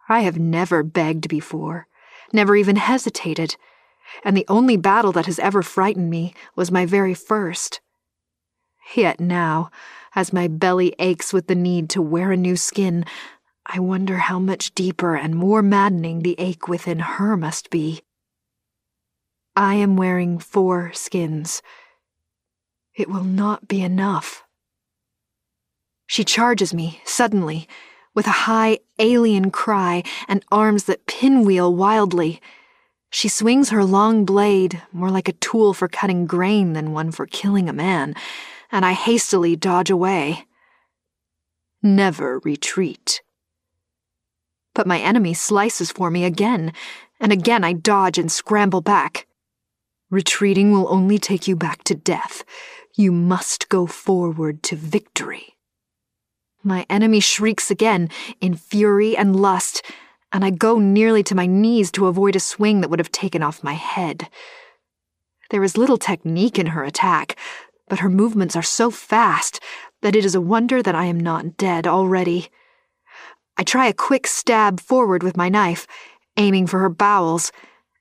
I 0.08 0.22
have 0.22 0.40
never 0.40 0.82
begged 0.84 1.28
before, 1.28 1.88
never 2.32 2.56
even 2.56 2.78
hesitated, 2.78 3.58
and 4.24 4.38
the 4.38 4.46
only 4.48 4.78
battle 4.78 5.12
that 5.12 5.26
has 5.26 5.40
ever 5.40 5.62
frightened 5.62 6.10
me 6.10 6.34
was 6.56 6.72
my 6.72 6.86
very 6.86 7.14
first. 7.14 7.82
Yet 8.96 9.20
now, 9.20 9.70
as 10.16 10.34
my 10.34 10.48
belly 10.48 10.96
aches 11.00 11.32
with 11.32 11.48
the 11.48 11.56
need 11.56 11.90
to 11.92 12.02
wear 12.02 12.32
a 12.32 12.38
new 12.38 12.56
skin, 12.56 13.06
I 13.66 13.80
wonder 13.80 14.18
how 14.18 14.40
much 14.40 14.74
deeper 14.74 15.16
and 15.16 15.36
more 15.36 15.62
maddening 15.62 16.22
the 16.22 16.36
ache 16.40 16.68
within 16.68 17.00
her 17.00 17.38
must 17.38 17.70
be. 17.70 18.02
I 19.56 19.76
am 19.76 19.96
wearing 19.96 20.40
four 20.40 20.92
skins. 20.94 21.62
It 22.96 23.10
will 23.10 23.24
not 23.24 23.68
be 23.68 23.82
enough. 23.82 24.44
She 26.08 26.24
charges 26.24 26.74
me, 26.74 27.02
suddenly, 27.06 27.68
with 28.16 28.26
a 28.26 28.42
high, 28.50 28.80
alien 28.98 29.52
cry 29.52 30.02
and 30.28 30.44
arms 30.52 30.86
that 30.86 31.06
pinwheel 31.06 31.76
wildly. 31.76 32.42
She 33.12 33.28
swings 33.28 33.70
her 33.70 33.86
long 33.86 34.26
blade, 34.26 34.82
more 34.92 35.12
like 35.12 35.28
a 35.28 35.34
tool 35.34 35.76
for 35.76 35.88
cutting 35.88 36.26
grain 36.26 36.74
than 36.74 36.94
one 36.94 37.12
for 37.12 37.28
killing 37.28 37.70
a 37.70 37.74
man, 37.74 38.16
and 38.72 38.86
I 38.86 38.94
hastily 38.94 39.56
dodge 39.56 39.90
away. 39.90 40.46
Never 41.82 42.40
retreat. 42.40 43.22
But 44.74 44.88
my 44.88 45.00
enemy 45.00 45.34
slices 45.34 45.92
for 45.92 46.12
me 46.12 46.24
again, 46.24 46.74
and 47.20 47.32
again 47.32 47.64
I 47.64 47.74
dodge 47.74 48.18
and 48.18 48.32
scramble 48.32 48.82
back. 48.82 49.28
Retreating 50.10 50.72
will 50.72 50.92
only 50.92 51.18
take 51.18 51.48
you 51.48 51.56
back 51.56 51.84
to 51.86 51.96
death. 51.96 52.44
You 52.96 53.12
must 53.12 53.70
go 53.70 53.86
forward 53.86 54.64
to 54.64 54.76
victory. 54.76 55.56
My 56.64 56.86
enemy 56.90 57.20
shrieks 57.20 57.72
again, 57.72 58.10
in 58.42 58.56
fury 58.56 59.16
and 59.16 59.36
lust, 59.36 59.82
and 60.32 60.44
I 60.44 60.50
go 60.50 60.80
nearly 60.80 61.24
to 61.24 61.36
my 61.36 61.46
knees 61.46 61.92
to 61.94 62.08
avoid 62.08 62.36
a 62.36 62.40
swing 62.40 62.82
that 62.82 62.90
would 62.90 63.00
have 63.00 63.12
taken 63.12 63.42
off 63.42 63.64
my 63.64 63.74
head. 63.74 64.28
There 65.50 65.64
is 65.64 65.78
little 65.78 65.98
technique 65.98 66.60
in 66.60 66.68
her 66.68 66.84
attack, 66.84 67.38
but 67.90 68.00
her 68.00 68.10
movements 68.10 68.56
are 68.56 68.64
so 68.64 68.90
fast 68.90 69.60
that 70.02 70.16
it 70.16 70.24
is 70.24 70.36
a 70.36 70.42
wonder 70.42 70.82
that 70.82 70.96
I 70.96 71.06
am 71.06 71.20
not 71.20 71.58
dead 71.58 71.86
already. 71.86 72.50
I 73.58 73.64
try 73.64 73.88
a 73.88 73.94
quick 73.94 74.28
stab 74.28 74.80
forward 74.80 75.24
with 75.24 75.36
my 75.36 75.50
knife, 75.50 75.86
aiming 76.38 76.68
for 76.68 76.80
her 76.80 76.90
bowels, 76.90 77.52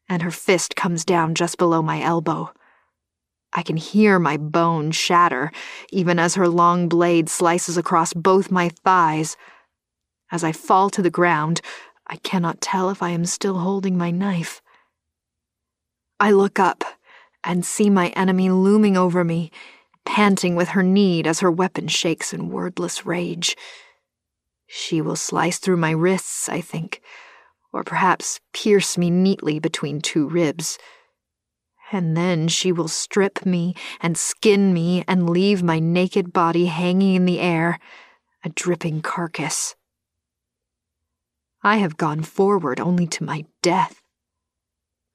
and 0.09 0.23
her 0.23 0.31
fist 0.31 0.77
comes 0.77 1.05
down 1.05 1.35
just 1.35 1.59
below 1.59 1.83
my 1.83 2.01
elbow. 2.01 2.53
I 3.53 3.63
can 3.63 3.77
hear 3.77 4.19
my 4.19 4.37
bone 4.37 4.91
shatter, 4.91 5.51
even 5.91 6.19
as 6.19 6.35
her 6.35 6.49
long 6.49 6.89
blade 6.89 7.29
slices 7.29 7.77
across 7.77 8.13
both 8.13 8.51
my 8.51 8.69
thighs. 8.85 9.37
As 10.31 10.45
I 10.45 10.53
fall 10.53 10.91
to 10.91 11.03
the 11.03 11.11
ground, 11.11 11.61
I 12.07 12.17
cannot 12.17 12.61
tell 12.61 12.91
if 12.91 13.03
I 13.03 13.11
am 13.11 13.25
still 13.25 13.59
holding 13.59 13.97
my 13.97 14.11
knife. 14.11 14.63
I 16.21 16.31
look 16.31 16.59
up 16.59 16.85
and 17.43 17.65
see 17.65 17.91
my 17.91 18.09
enemy 18.09 18.51
looming 18.51 18.97
over 18.97 19.25
me, 19.25 19.51
panting 20.09 20.57
with 20.57 20.71
her 20.71 20.83
need 20.83 21.27
as 21.27 21.41
her 21.41 21.51
weapon 21.51 21.87
shakes 21.87 22.33
in 22.33 22.49
wordless 22.49 23.05
rage. 23.05 23.55
She 24.67 25.03
will 25.03 25.17
slice 25.17 25.59
through 25.59 25.77
my 25.77 25.91
wrists, 25.91 26.49
I 26.49 26.63
think, 26.63 27.03
or 27.75 27.85
perhaps 27.85 28.41
pierce 28.55 28.97
me 28.97 29.11
neatly 29.11 29.59
between 29.59 30.01
two 30.01 30.27
ribs. 30.27 30.79
And 31.93 32.17
then 32.17 32.49
she 32.49 32.73
will 32.73 32.89
strip 32.89 33.45
me 33.45 33.75
and 34.01 34.17
skin 34.17 34.73
me 34.73 35.05
and 35.07 35.29
leave 35.29 35.63
my 35.63 35.79
naked 35.79 36.33
body 36.33 36.67
hanging 36.67 37.15
in 37.15 37.27
the 37.27 37.41
air, 37.41 37.79
a 38.43 38.49
dripping 38.49 39.03
carcass. 39.03 39.77
I 41.63 41.77
have 41.77 41.99
gone 41.99 42.23
forward 42.23 42.81
only 42.81 43.07
to 43.09 43.25
my 43.25 43.45
death. 43.61 44.01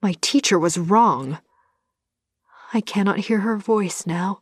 My 0.03 0.13
teacher 0.21 0.59
was 0.59 0.77
wrong. 0.77 1.39
I 2.75 2.81
cannot 2.81 3.25
hear 3.25 3.39
her 3.39 3.57
voice 3.57 4.05
now. 4.05 4.41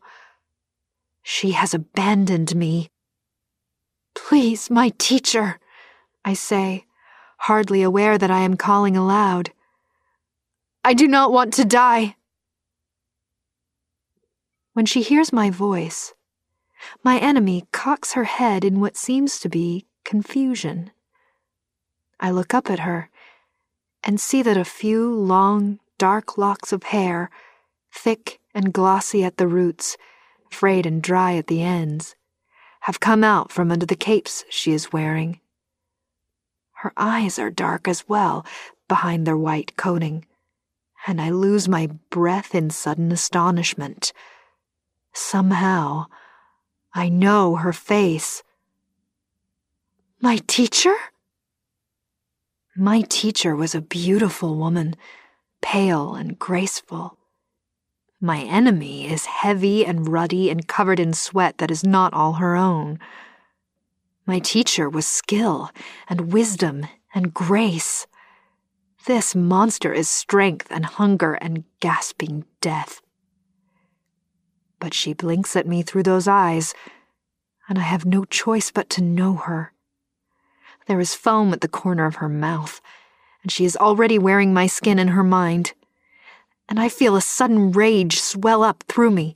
She 1.24 1.52
has 1.52 1.74
abandoned 1.74 2.56
me. 2.56 2.90
Please, 4.14 4.70
my 4.70 4.90
teacher, 4.98 5.60
I 6.26 6.34
say, 6.34 6.86
hardly 7.38 7.82
aware 7.82 8.18
that 8.18 8.32
I 8.32 8.40
am 8.42 8.58
calling 8.58 8.96
aloud. 8.96 9.52
I 10.84 10.94
do 10.94 11.08
not 11.08 11.32
want 11.32 11.54
to 11.54 11.66
die. 11.66 12.16
When 14.74 14.86
she 14.86 15.02
hears 15.02 15.34
my 15.34 15.50
voice, 15.50 16.14
my 17.04 17.20
enemy 17.20 17.66
cocks 17.72 18.14
her 18.14 18.24
head 18.24 18.64
in 18.64 18.80
what 18.80 18.98
seems 18.98 19.40
to 19.40 19.50
be 19.50 19.86
confusion. 20.04 20.92
I 22.20 22.32
look 22.32 22.54
up 22.54 22.70
at 22.70 22.80
her 22.80 23.10
and 24.04 24.20
see 24.20 24.42
that 24.42 24.58
a 24.58 24.66
few 24.66 25.14
long, 25.14 25.80
dark 25.98 26.38
locks 26.38 26.72
of 26.72 26.84
hair, 26.84 27.30
thick 27.92 28.40
and 28.54 28.74
glossy 28.74 29.24
at 29.24 29.38
the 29.38 29.48
roots, 29.48 29.98
frayed 30.52 30.86
and 30.86 31.02
dry 31.02 31.36
at 31.36 31.48
the 31.48 31.64
ends, 31.64 32.16
have 32.82 33.00
come 33.00 33.24
out 33.24 33.52
from 33.52 33.72
under 33.72 33.86
the 33.86 33.96
capes 33.96 34.44
she 34.50 34.72
is 34.72 34.92
wearing. 34.92 35.40
Her 36.74 36.94
eyes 36.98 37.38
are 37.38 37.52
dark 37.52 37.88
as 37.88 38.08
well 38.08 38.46
behind 38.88 39.26
their 39.26 39.38
white 39.38 39.78
coating, 39.78 40.26
and 41.08 41.22
I 41.22 41.30
lose 41.30 41.68
my 41.68 41.88
breath 42.10 42.56
in 42.56 42.70
sudden 42.70 43.12
astonishment. 43.12 44.14
Somehow, 45.14 46.06
I 46.94 47.10
know 47.10 47.56
her 47.56 47.74
face. 47.74 48.44
My 50.20 50.40
teacher? 50.48 50.96
My 52.76 53.02
teacher 53.02 53.56
was 53.56 53.76
a 53.76 53.82
beautiful 53.82 54.56
woman, 54.56 54.96
pale 55.62 56.16
and 56.16 56.40
graceful. 56.40 57.18
My 58.24 58.42
enemy 58.42 59.12
is 59.12 59.26
heavy 59.26 59.84
and 59.84 60.08
ruddy 60.08 60.52
and 60.52 60.68
covered 60.68 61.00
in 61.00 61.12
sweat 61.14 61.58
that 61.58 61.72
is 61.72 61.84
not 61.84 62.14
all 62.14 62.34
her 62.34 62.56
own. 62.56 63.00
My 64.28 64.38
teacher 64.38 64.88
was 64.88 65.08
skill 65.08 65.72
and 66.08 66.32
wisdom 66.32 66.86
and 67.16 67.34
grace. 67.34 68.06
This 69.08 69.34
monster 69.34 69.92
is 69.92 70.08
strength 70.08 70.68
and 70.70 70.86
hunger 70.86 71.34
and 71.34 71.64
gasping 71.80 72.46
death. 72.62 73.02
But 74.80 74.94
she 74.94 75.14
blinks 75.14 75.56
at 75.56 75.68
me 75.68 75.82
through 75.82 76.04
those 76.04 76.28
eyes, 76.28 76.76
and 77.68 77.80
I 77.80 77.84
have 77.84 78.06
no 78.06 78.26
choice 78.26 78.70
but 78.70 78.88
to 78.92 79.02
know 79.02 79.34
her. 79.34 79.74
There 80.86 81.00
is 81.00 81.16
foam 81.16 81.54
at 81.54 81.62
the 81.62 81.68
corner 81.68 82.06
of 82.06 82.18
her 82.18 82.30
mouth, 82.30 82.82
and 83.42 83.52
she 83.52 83.66
is 83.66 83.76
already 83.76 84.20
wearing 84.20 84.54
my 84.54 84.68
skin 84.68 85.00
in 85.00 85.08
her 85.10 85.24
mind 85.24 85.74
and 86.70 86.80
I 86.80 86.90
feel 86.90 87.16
a 87.16 87.22
sudden 87.22 87.72
rage 87.72 88.20
swell 88.20 88.64
up 88.64 88.84
through 88.88 89.12
me, 89.12 89.36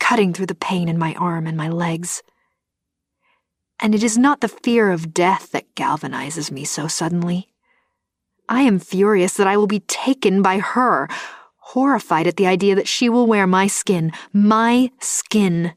cutting 0.00 0.32
through 0.32 0.46
the 0.46 0.54
pain 0.54 0.88
in 0.88 0.98
my 0.98 1.14
arm 1.14 1.46
and 1.46 1.56
my 1.56 1.68
legs. 1.68 2.22
And 3.80 3.94
it 3.94 4.02
is 4.02 4.16
not 4.16 4.40
the 4.40 4.48
fear 4.48 4.90
of 4.90 5.12
death 5.12 5.50
that 5.52 5.74
galvanizes 5.74 6.50
me 6.50 6.64
so 6.64 6.86
suddenly. 6.88 7.52
I 8.48 8.62
am 8.62 8.78
furious 8.78 9.34
that 9.34 9.46
I 9.46 9.56
will 9.56 9.66
be 9.66 9.80
taken 9.80 10.42
by 10.42 10.58
her, 10.58 11.08
horrified 11.56 12.26
at 12.26 12.36
the 12.36 12.46
idea 12.46 12.74
that 12.74 12.88
she 12.88 13.08
will 13.08 13.26
wear 13.26 13.46
my 13.46 13.66
skin, 13.66 14.12
my 14.32 14.90
skin, 15.00 15.74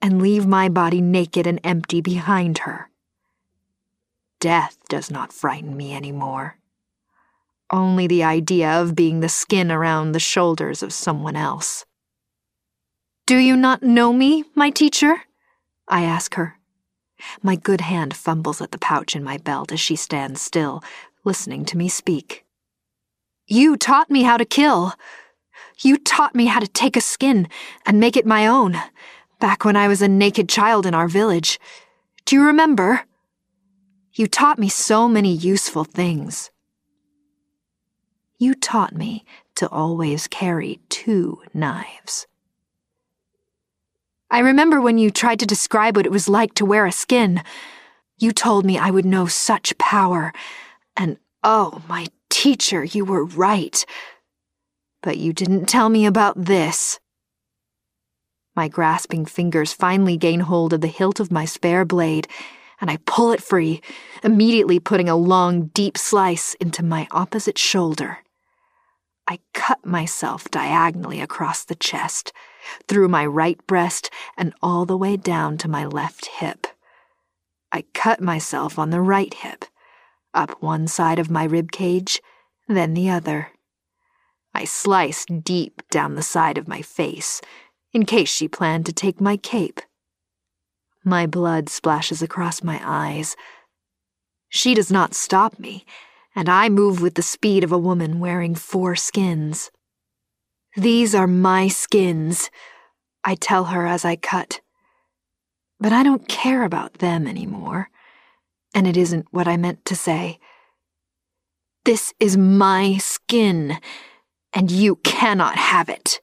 and 0.00 0.20
leave 0.20 0.46
my 0.46 0.68
body 0.68 1.00
naked 1.00 1.46
and 1.46 1.60
empty 1.64 2.00
behind 2.00 2.58
her. 2.58 2.90
Death 4.40 4.76
does 4.88 5.10
not 5.10 5.32
frighten 5.32 5.76
me 5.76 5.92
any 5.92 6.12
more 6.12 6.58
only 7.70 8.06
the 8.06 8.24
idea 8.24 8.70
of 8.70 8.94
being 8.94 9.20
the 9.20 9.28
skin 9.28 9.70
around 9.72 10.12
the 10.12 10.20
shoulders 10.20 10.82
of 10.82 10.92
someone 10.92 11.36
else. 11.36 11.84
Do 13.26 13.36
you 13.36 13.56
not 13.56 13.82
know 13.82 14.12
me, 14.12 14.44
my 14.54 14.70
teacher? 14.70 15.22
I 15.88 16.04
ask 16.04 16.34
her. 16.34 16.58
My 17.42 17.56
good 17.56 17.80
hand 17.80 18.14
fumbles 18.14 18.60
at 18.60 18.70
the 18.70 18.78
pouch 18.78 19.16
in 19.16 19.24
my 19.24 19.38
belt 19.38 19.72
as 19.72 19.80
she 19.80 19.96
stands 19.96 20.40
still, 20.40 20.82
listening 21.24 21.64
to 21.66 21.78
me 21.78 21.88
speak. 21.88 22.44
You 23.46 23.76
taught 23.76 24.10
me 24.10 24.22
how 24.22 24.36
to 24.36 24.44
kill. 24.44 24.94
You 25.82 25.96
taught 25.96 26.34
me 26.34 26.46
how 26.46 26.60
to 26.60 26.66
take 26.66 26.96
a 26.96 27.00
skin 27.00 27.48
and 27.86 28.00
make 28.00 28.16
it 28.16 28.26
my 28.26 28.46
own, 28.46 28.78
back 29.40 29.64
when 29.64 29.76
I 29.76 29.88
was 29.88 30.02
a 30.02 30.08
naked 30.08 30.48
child 30.48 30.86
in 30.86 30.94
our 30.94 31.08
village. 31.08 31.58
Do 32.24 32.36
you 32.36 32.44
remember? 32.44 33.02
You 34.12 34.26
taught 34.26 34.58
me 34.58 34.68
so 34.68 35.08
many 35.08 35.32
useful 35.32 35.84
things. 35.84 36.50
You 38.44 38.54
taught 38.54 38.94
me 38.94 39.24
to 39.54 39.70
always 39.70 40.26
carry 40.26 40.78
two 40.90 41.40
knives. 41.54 42.26
I 44.30 44.40
remember 44.40 44.82
when 44.82 44.98
you 44.98 45.10
tried 45.10 45.38
to 45.38 45.46
describe 45.46 45.96
what 45.96 46.04
it 46.04 46.12
was 46.12 46.28
like 46.28 46.52
to 46.56 46.66
wear 46.66 46.84
a 46.84 46.92
skin. 46.92 47.42
You 48.18 48.32
told 48.32 48.66
me 48.66 48.76
I 48.76 48.90
would 48.90 49.06
know 49.06 49.24
such 49.24 49.78
power, 49.78 50.30
and 50.94 51.16
oh, 51.42 51.80
my 51.88 52.08
teacher, 52.28 52.84
you 52.84 53.06
were 53.06 53.24
right. 53.24 53.82
But 55.02 55.16
you 55.16 55.32
didn't 55.32 55.64
tell 55.64 55.88
me 55.88 56.04
about 56.04 56.34
this. 56.36 57.00
My 58.54 58.68
grasping 58.68 59.24
fingers 59.24 59.72
finally 59.72 60.18
gain 60.18 60.40
hold 60.40 60.74
of 60.74 60.82
the 60.82 60.88
hilt 60.88 61.18
of 61.18 61.32
my 61.32 61.46
spare 61.46 61.86
blade, 61.86 62.28
and 62.78 62.90
I 62.90 62.98
pull 63.06 63.32
it 63.32 63.42
free, 63.42 63.80
immediately 64.22 64.80
putting 64.80 65.08
a 65.08 65.16
long, 65.16 65.68
deep 65.68 65.96
slice 65.96 66.52
into 66.60 66.84
my 66.84 67.08
opposite 67.10 67.56
shoulder. 67.56 68.18
I 69.26 69.40
cut 69.54 69.86
myself 69.86 70.50
diagonally 70.50 71.20
across 71.20 71.64
the 71.64 71.74
chest, 71.74 72.32
through 72.88 73.08
my 73.08 73.24
right 73.24 73.64
breast, 73.66 74.10
and 74.36 74.52
all 74.62 74.84
the 74.84 74.96
way 74.96 75.16
down 75.16 75.56
to 75.58 75.68
my 75.68 75.86
left 75.86 76.26
hip. 76.26 76.66
I 77.72 77.84
cut 77.94 78.20
myself 78.20 78.78
on 78.78 78.90
the 78.90 79.00
right 79.00 79.32
hip, 79.32 79.64
up 80.34 80.62
one 80.62 80.86
side 80.86 81.18
of 81.18 81.30
my 81.30 81.44
rib 81.44 81.72
cage, 81.72 82.20
then 82.68 82.94
the 82.94 83.08
other. 83.08 83.52
I 84.54 84.64
sliced 84.64 85.42
deep 85.42 85.82
down 85.90 86.14
the 86.14 86.22
side 86.22 86.58
of 86.58 86.68
my 86.68 86.82
face, 86.82 87.40
in 87.92 88.04
case 88.04 88.28
she 88.28 88.46
planned 88.46 88.86
to 88.86 88.92
take 88.92 89.20
my 89.20 89.36
cape. 89.36 89.80
My 91.04 91.26
blood 91.26 91.68
splashes 91.68 92.22
across 92.22 92.62
my 92.62 92.80
eyes. 92.84 93.36
She 94.48 94.74
does 94.74 94.90
not 94.90 95.14
stop 95.14 95.58
me 95.58 95.84
and 96.34 96.48
I 96.48 96.68
move 96.68 97.00
with 97.00 97.14
the 97.14 97.22
speed 97.22 97.62
of 97.62 97.72
a 97.72 97.78
woman 97.78 98.18
wearing 98.18 98.54
four 98.54 98.96
skins. 98.96 99.70
These 100.76 101.14
are 101.14 101.28
my 101.28 101.68
skins, 101.68 102.50
I 103.22 103.36
tell 103.36 103.66
her 103.66 103.86
as 103.86 104.04
I 104.04 104.16
cut. 104.16 104.60
But 105.78 105.92
I 105.92 106.02
don't 106.02 106.28
care 106.28 106.64
about 106.64 106.94
them 106.94 107.26
anymore, 107.26 107.90
and 108.74 108.86
it 108.86 108.96
isn't 108.96 109.26
what 109.30 109.46
I 109.46 109.56
meant 109.56 109.84
to 109.86 109.96
say. 109.96 110.38
This 111.84 112.12
is 112.18 112.36
my 112.36 112.96
skin, 112.96 113.78
and 114.52 114.70
you 114.70 114.96
cannot 114.96 115.56
have 115.56 115.88
it. 115.88 116.20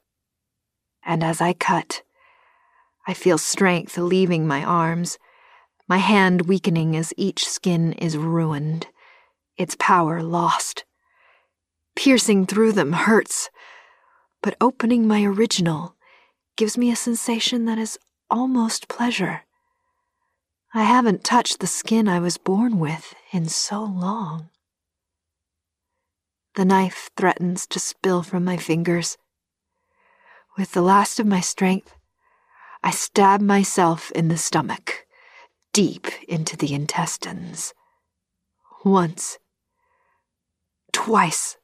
And 1.06 1.24
as 1.24 1.40
I 1.40 1.54
cut, 1.54 2.04
I 3.08 3.14
feel 3.14 3.38
strength 3.38 3.98
leaving 3.98 4.46
my 4.46 4.64
arms, 4.64 5.18
my 5.88 5.98
hand 5.98 6.44
weakening 6.44 6.96
as 6.96 7.14
each 7.18 7.48
skin 7.48 7.94
is 7.94 8.18
ruined 8.18 8.88
its 9.62 9.76
power 9.80 10.22
lost. 10.22 10.84
Piercing 11.96 12.46
through 12.46 12.72
them 12.72 12.94
hurts, 12.94 13.50
but 14.42 14.58
opening 14.60 15.08
my 15.08 15.24
original 15.24 15.96
gives 16.56 16.78
me 16.78 16.92
a 16.92 16.96
sensation 16.96 17.66
that 17.66 17.78
is 17.78 17.98
almost 18.30 18.88
pleasure. 18.88 19.44
I 20.74 20.84
haven't 20.84 21.24
touched 21.24 21.60
the 21.60 21.68
skin 21.68 22.08
I 22.08 22.20
was 22.20 22.38
born 22.38 22.80
with 22.80 23.14
in 23.32 23.50
so 23.50 23.84
long. 23.84 24.50
The 26.56 26.66
knife 26.66 27.10
threatens 27.16 27.68
to 27.68 27.80
spill 27.80 28.24
from 28.24 28.44
my 28.44 28.58
fingers. 28.58 29.18
With 30.58 30.72
the 30.72 30.82
last 30.82 31.20
of 31.20 31.26
my 31.26 31.40
strength, 31.40 31.96
I 32.84 32.92
stab 32.92 33.42
myself 33.42 34.12
in 34.12 34.28
the 34.28 34.38
stomach, 34.38 35.06
deep 35.72 36.08
into 36.28 36.58
the 36.58 36.74
intestines. 36.74 37.74
Once, 38.84 39.38
twice. 40.92 41.58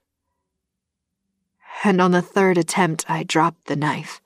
And 1.84 2.02
on 2.02 2.12
the 2.12 2.22
third 2.22 2.58
attempt, 2.58 3.10
I 3.10 3.24
dropped 3.24 3.66
the 3.66 3.76
knife, 3.76 4.22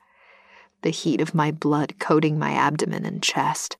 the 0.82 0.90
heat 0.90 1.22
of 1.22 1.36
my 1.36 1.52
blood 1.52 2.00
coating 2.00 2.40
my 2.40 2.54
abdomen 2.54 3.06
and 3.06 3.22
chest. 3.22 3.78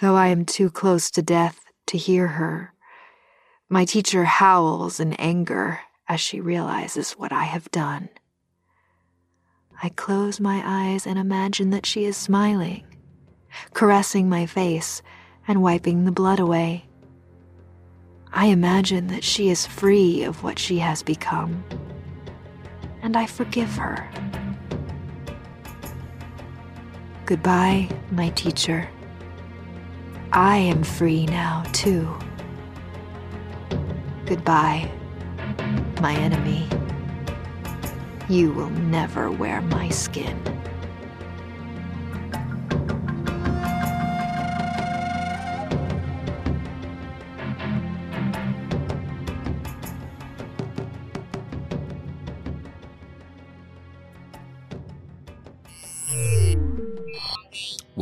Though 0.00 0.16
I 0.16 0.28
am 0.28 0.44
too 0.44 0.70
close 0.70 1.10
to 1.12 1.22
death 1.22 1.60
to 1.86 1.98
hear 1.98 2.28
her, 2.28 2.72
my 3.68 3.84
teacher 3.84 4.24
howls 4.24 5.00
in 5.00 5.14
anger 5.14 5.80
as 6.08 6.20
she 6.20 6.40
realizes 6.40 7.12
what 7.12 7.32
I 7.32 7.44
have 7.44 7.70
done. 7.70 8.08
I 9.82 9.88
close 9.88 10.38
my 10.38 10.62
eyes 10.64 11.06
and 11.06 11.18
imagine 11.18 11.70
that 11.70 11.86
she 11.86 12.04
is 12.04 12.16
smiling, 12.16 12.84
caressing 13.74 14.28
my 14.28 14.46
face 14.46 15.02
and 15.48 15.62
wiping 15.62 16.04
the 16.04 16.12
blood 16.12 16.38
away. 16.38 16.84
I 18.34 18.46
imagine 18.46 19.08
that 19.08 19.24
she 19.24 19.50
is 19.50 19.66
free 19.66 20.24
of 20.24 20.42
what 20.42 20.58
she 20.58 20.78
has 20.78 21.02
become, 21.02 21.62
and 23.02 23.16
I 23.16 23.26
forgive 23.26 23.74
her. 23.76 24.08
Goodbye, 27.26 27.88
my 28.10 28.30
teacher. 28.30 28.88
I 30.32 30.56
am 30.56 30.82
free 30.82 31.26
now, 31.26 31.62
too. 31.72 32.08
Goodbye, 34.24 34.90
my 36.00 36.14
enemy. 36.14 36.68
You 38.30 38.52
will 38.52 38.70
never 38.70 39.30
wear 39.30 39.60
my 39.60 39.90
skin. 39.90 40.51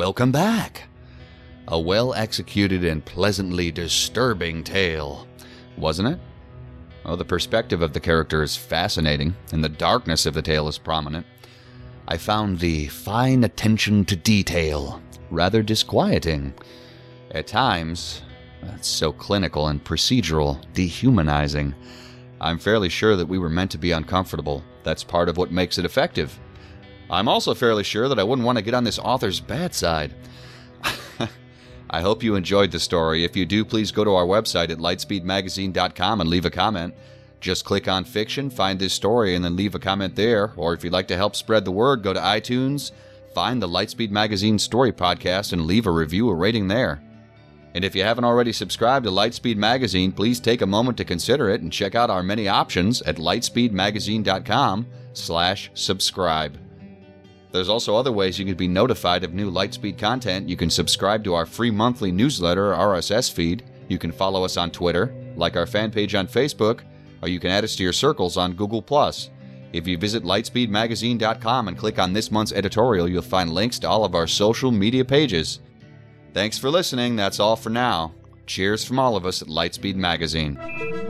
Welcome 0.00 0.32
back. 0.32 0.84
A 1.68 1.78
well 1.78 2.14
executed 2.14 2.86
and 2.86 3.04
pleasantly 3.04 3.70
disturbing 3.70 4.64
tale, 4.64 5.28
wasn't 5.76 6.08
it? 6.08 6.18
Oh, 7.04 7.16
the 7.16 7.24
perspective 7.26 7.82
of 7.82 7.92
the 7.92 8.00
character 8.00 8.42
is 8.42 8.56
fascinating, 8.56 9.36
and 9.52 9.62
the 9.62 9.68
darkness 9.68 10.24
of 10.24 10.32
the 10.32 10.40
tale 10.40 10.68
is 10.68 10.78
prominent. 10.78 11.26
I 12.08 12.16
found 12.16 12.60
the 12.60 12.86
fine 12.86 13.44
attention 13.44 14.06
to 14.06 14.16
detail 14.16 15.02
rather 15.30 15.62
disquieting. 15.62 16.54
At 17.32 17.46
times, 17.46 18.22
it's 18.62 18.88
so 18.88 19.12
clinical 19.12 19.68
and 19.68 19.84
procedural, 19.84 20.64
dehumanizing. 20.72 21.74
I'm 22.40 22.58
fairly 22.58 22.88
sure 22.88 23.16
that 23.16 23.28
we 23.28 23.38
were 23.38 23.50
meant 23.50 23.70
to 23.72 23.78
be 23.78 23.92
uncomfortable. 23.92 24.64
That's 24.82 25.04
part 25.04 25.28
of 25.28 25.36
what 25.36 25.52
makes 25.52 25.76
it 25.76 25.84
effective. 25.84 26.40
I'm 27.11 27.29
also 27.29 27.55
fairly 27.55 27.83
sure 27.83 28.09
that 28.09 28.18
I 28.18 28.23
wouldn't 28.23 28.46
want 28.46 28.59
to 28.59 28.64
get 28.64 28.75
on 28.75 28.85
this 28.85 28.99
author's 28.99 29.40
bad 29.40 29.75
side. 29.75 30.14
I 31.90 32.03
hope 32.03 32.23
you 32.23 32.37
enjoyed 32.37 32.70
the 32.70 32.79
story. 32.79 33.25
If 33.25 33.37
you 33.37 33.44
do, 33.44 33.64
please 33.64 33.90
go 33.90 34.05
to 34.05 34.14
our 34.14 34.25
website 34.25 34.70
at 34.70 34.79
lightspeedmagazine.com 34.79 36.20
and 36.20 36.31
leave 36.31 36.44
a 36.44 36.51
comment. 36.51 36.94
Just 37.40 37.64
click 37.64 37.88
on 37.88 38.05
fiction, 38.05 38.49
find 38.49 38.79
this 38.79 38.92
story, 38.92 39.35
and 39.35 39.44
then 39.44 39.57
leave 39.57 39.75
a 39.75 39.81
comment 39.81 40.14
there. 40.14 40.53
Or 40.57 40.73
if 40.73 40.85
you'd 40.85 40.92
like 40.92 41.09
to 41.09 41.16
help 41.16 41.35
spread 41.35 41.65
the 41.65 41.73
word, 41.73 42.02
go 42.02 42.13
to 42.13 42.21
iTunes, 42.21 42.92
find 43.35 43.61
the 43.61 43.69
Lightspeed 43.69 44.11
Magazine 44.11 44.58
Story 44.58 44.92
Podcast, 44.92 45.52
and 45.52 45.67
leave 45.67 45.87
a 45.87 45.90
review 45.90 46.29
or 46.29 46.37
rating 46.37 46.69
there. 46.69 47.02
And 47.75 47.85
if 47.85 47.94
you 47.94 48.02
haven't 48.02 48.25
already 48.25 48.52
subscribed 48.52 49.04
to 49.06 49.11
Lightspeed 49.11 49.56
Magazine, 49.56 50.13
please 50.13 50.38
take 50.38 50.61
a 50.61 50.67
moment 50.67 50.96
to 50.98 51.04
consider 51.04 51.48
it 51.48 51.61
and 51.61 51.73
check 51.73 51.94
out 51.94 52.11
our 52.11 52.23
many 52.23 52.46
options 52.46 53.00
at 53.02 53.17
lightspeedmagazine.com 53.17 54.87
slash 55.13 55.71
subscribe. 55.75 56.58
There's 57.53 57.69
also 57.69 57.96
other 57.96 58.13
ways 58.13 58.38
you 58.38 58.44
can 58.44 58.55
be 58.55 58.69
notified 58.69 59.25
of 59.25 59.35
new 59.35 59.51
Lightspeed 59.51 59.98
content. 59.98 60.48
You 60.48 60.57
can 60.57 60.71
subscribe 60.71 61.25
to 61.25 61.35
our 61.35 61.46
free 61.46 61.71
monthly 61.71 62.13
newsletter 62.13 62.73
RSS 62.73 63.33
feed. 63.33 63.65
You 63.88 63.98
can 63.98 64.13
follow 64.13 64.44
us 64.44 64.57
on 64.57 64.71
Twitter, 64.71 65.13
like 65.37 65.57
our 65.57 65.67
fan 65.67 65.90
page 65.90 66.15
on 66.15 66.29
Facebook, 66.29 66.83
or 67.23 67.29
you 67.29 67.40
can 67.40 67.51
add 67.51 67.65
us 67.65 67.75
to 67.77 67.83
your 67.83 67.92
circles 67.92 68.37
on 68.37 68.53
Google+. 68.53 68.85
If 69.73 69.87
you 69.87 69.98
visit 69.98 70.25
lightspeedmagazine.com 70.25 71.69
and 71.69 71.79
click 71.79 71.98
on 71.98 72.13
this 72.13 72.31
month's 72.31 72.53
editorial, 72.53 73.09
you'll 73.09 73.23
find 73.23 73.51
links 73.51 73.79
to 73.81 73.88
all 73.88 74.05
of 74.05 74.15
our 74.15 74.27
social 74.27 74.71
media 74.71 75.05
pages. 75.05 75.61
Thanks 76.33 76.59
for 76.59 76.71
listening. 76.71 77.17
That's 77.17 77.40
all 77.40 77.57
for 77.57 77.71
now. 77.71 78.15
Cheers 78.46 78.85
from 78.85 78.98
all 78.98 79.17
of 79.17 79.27
us 79.27 79.42
at 79.42 79.48
Lightspeed 79.48 79.96
Magazine. 79.96 81.10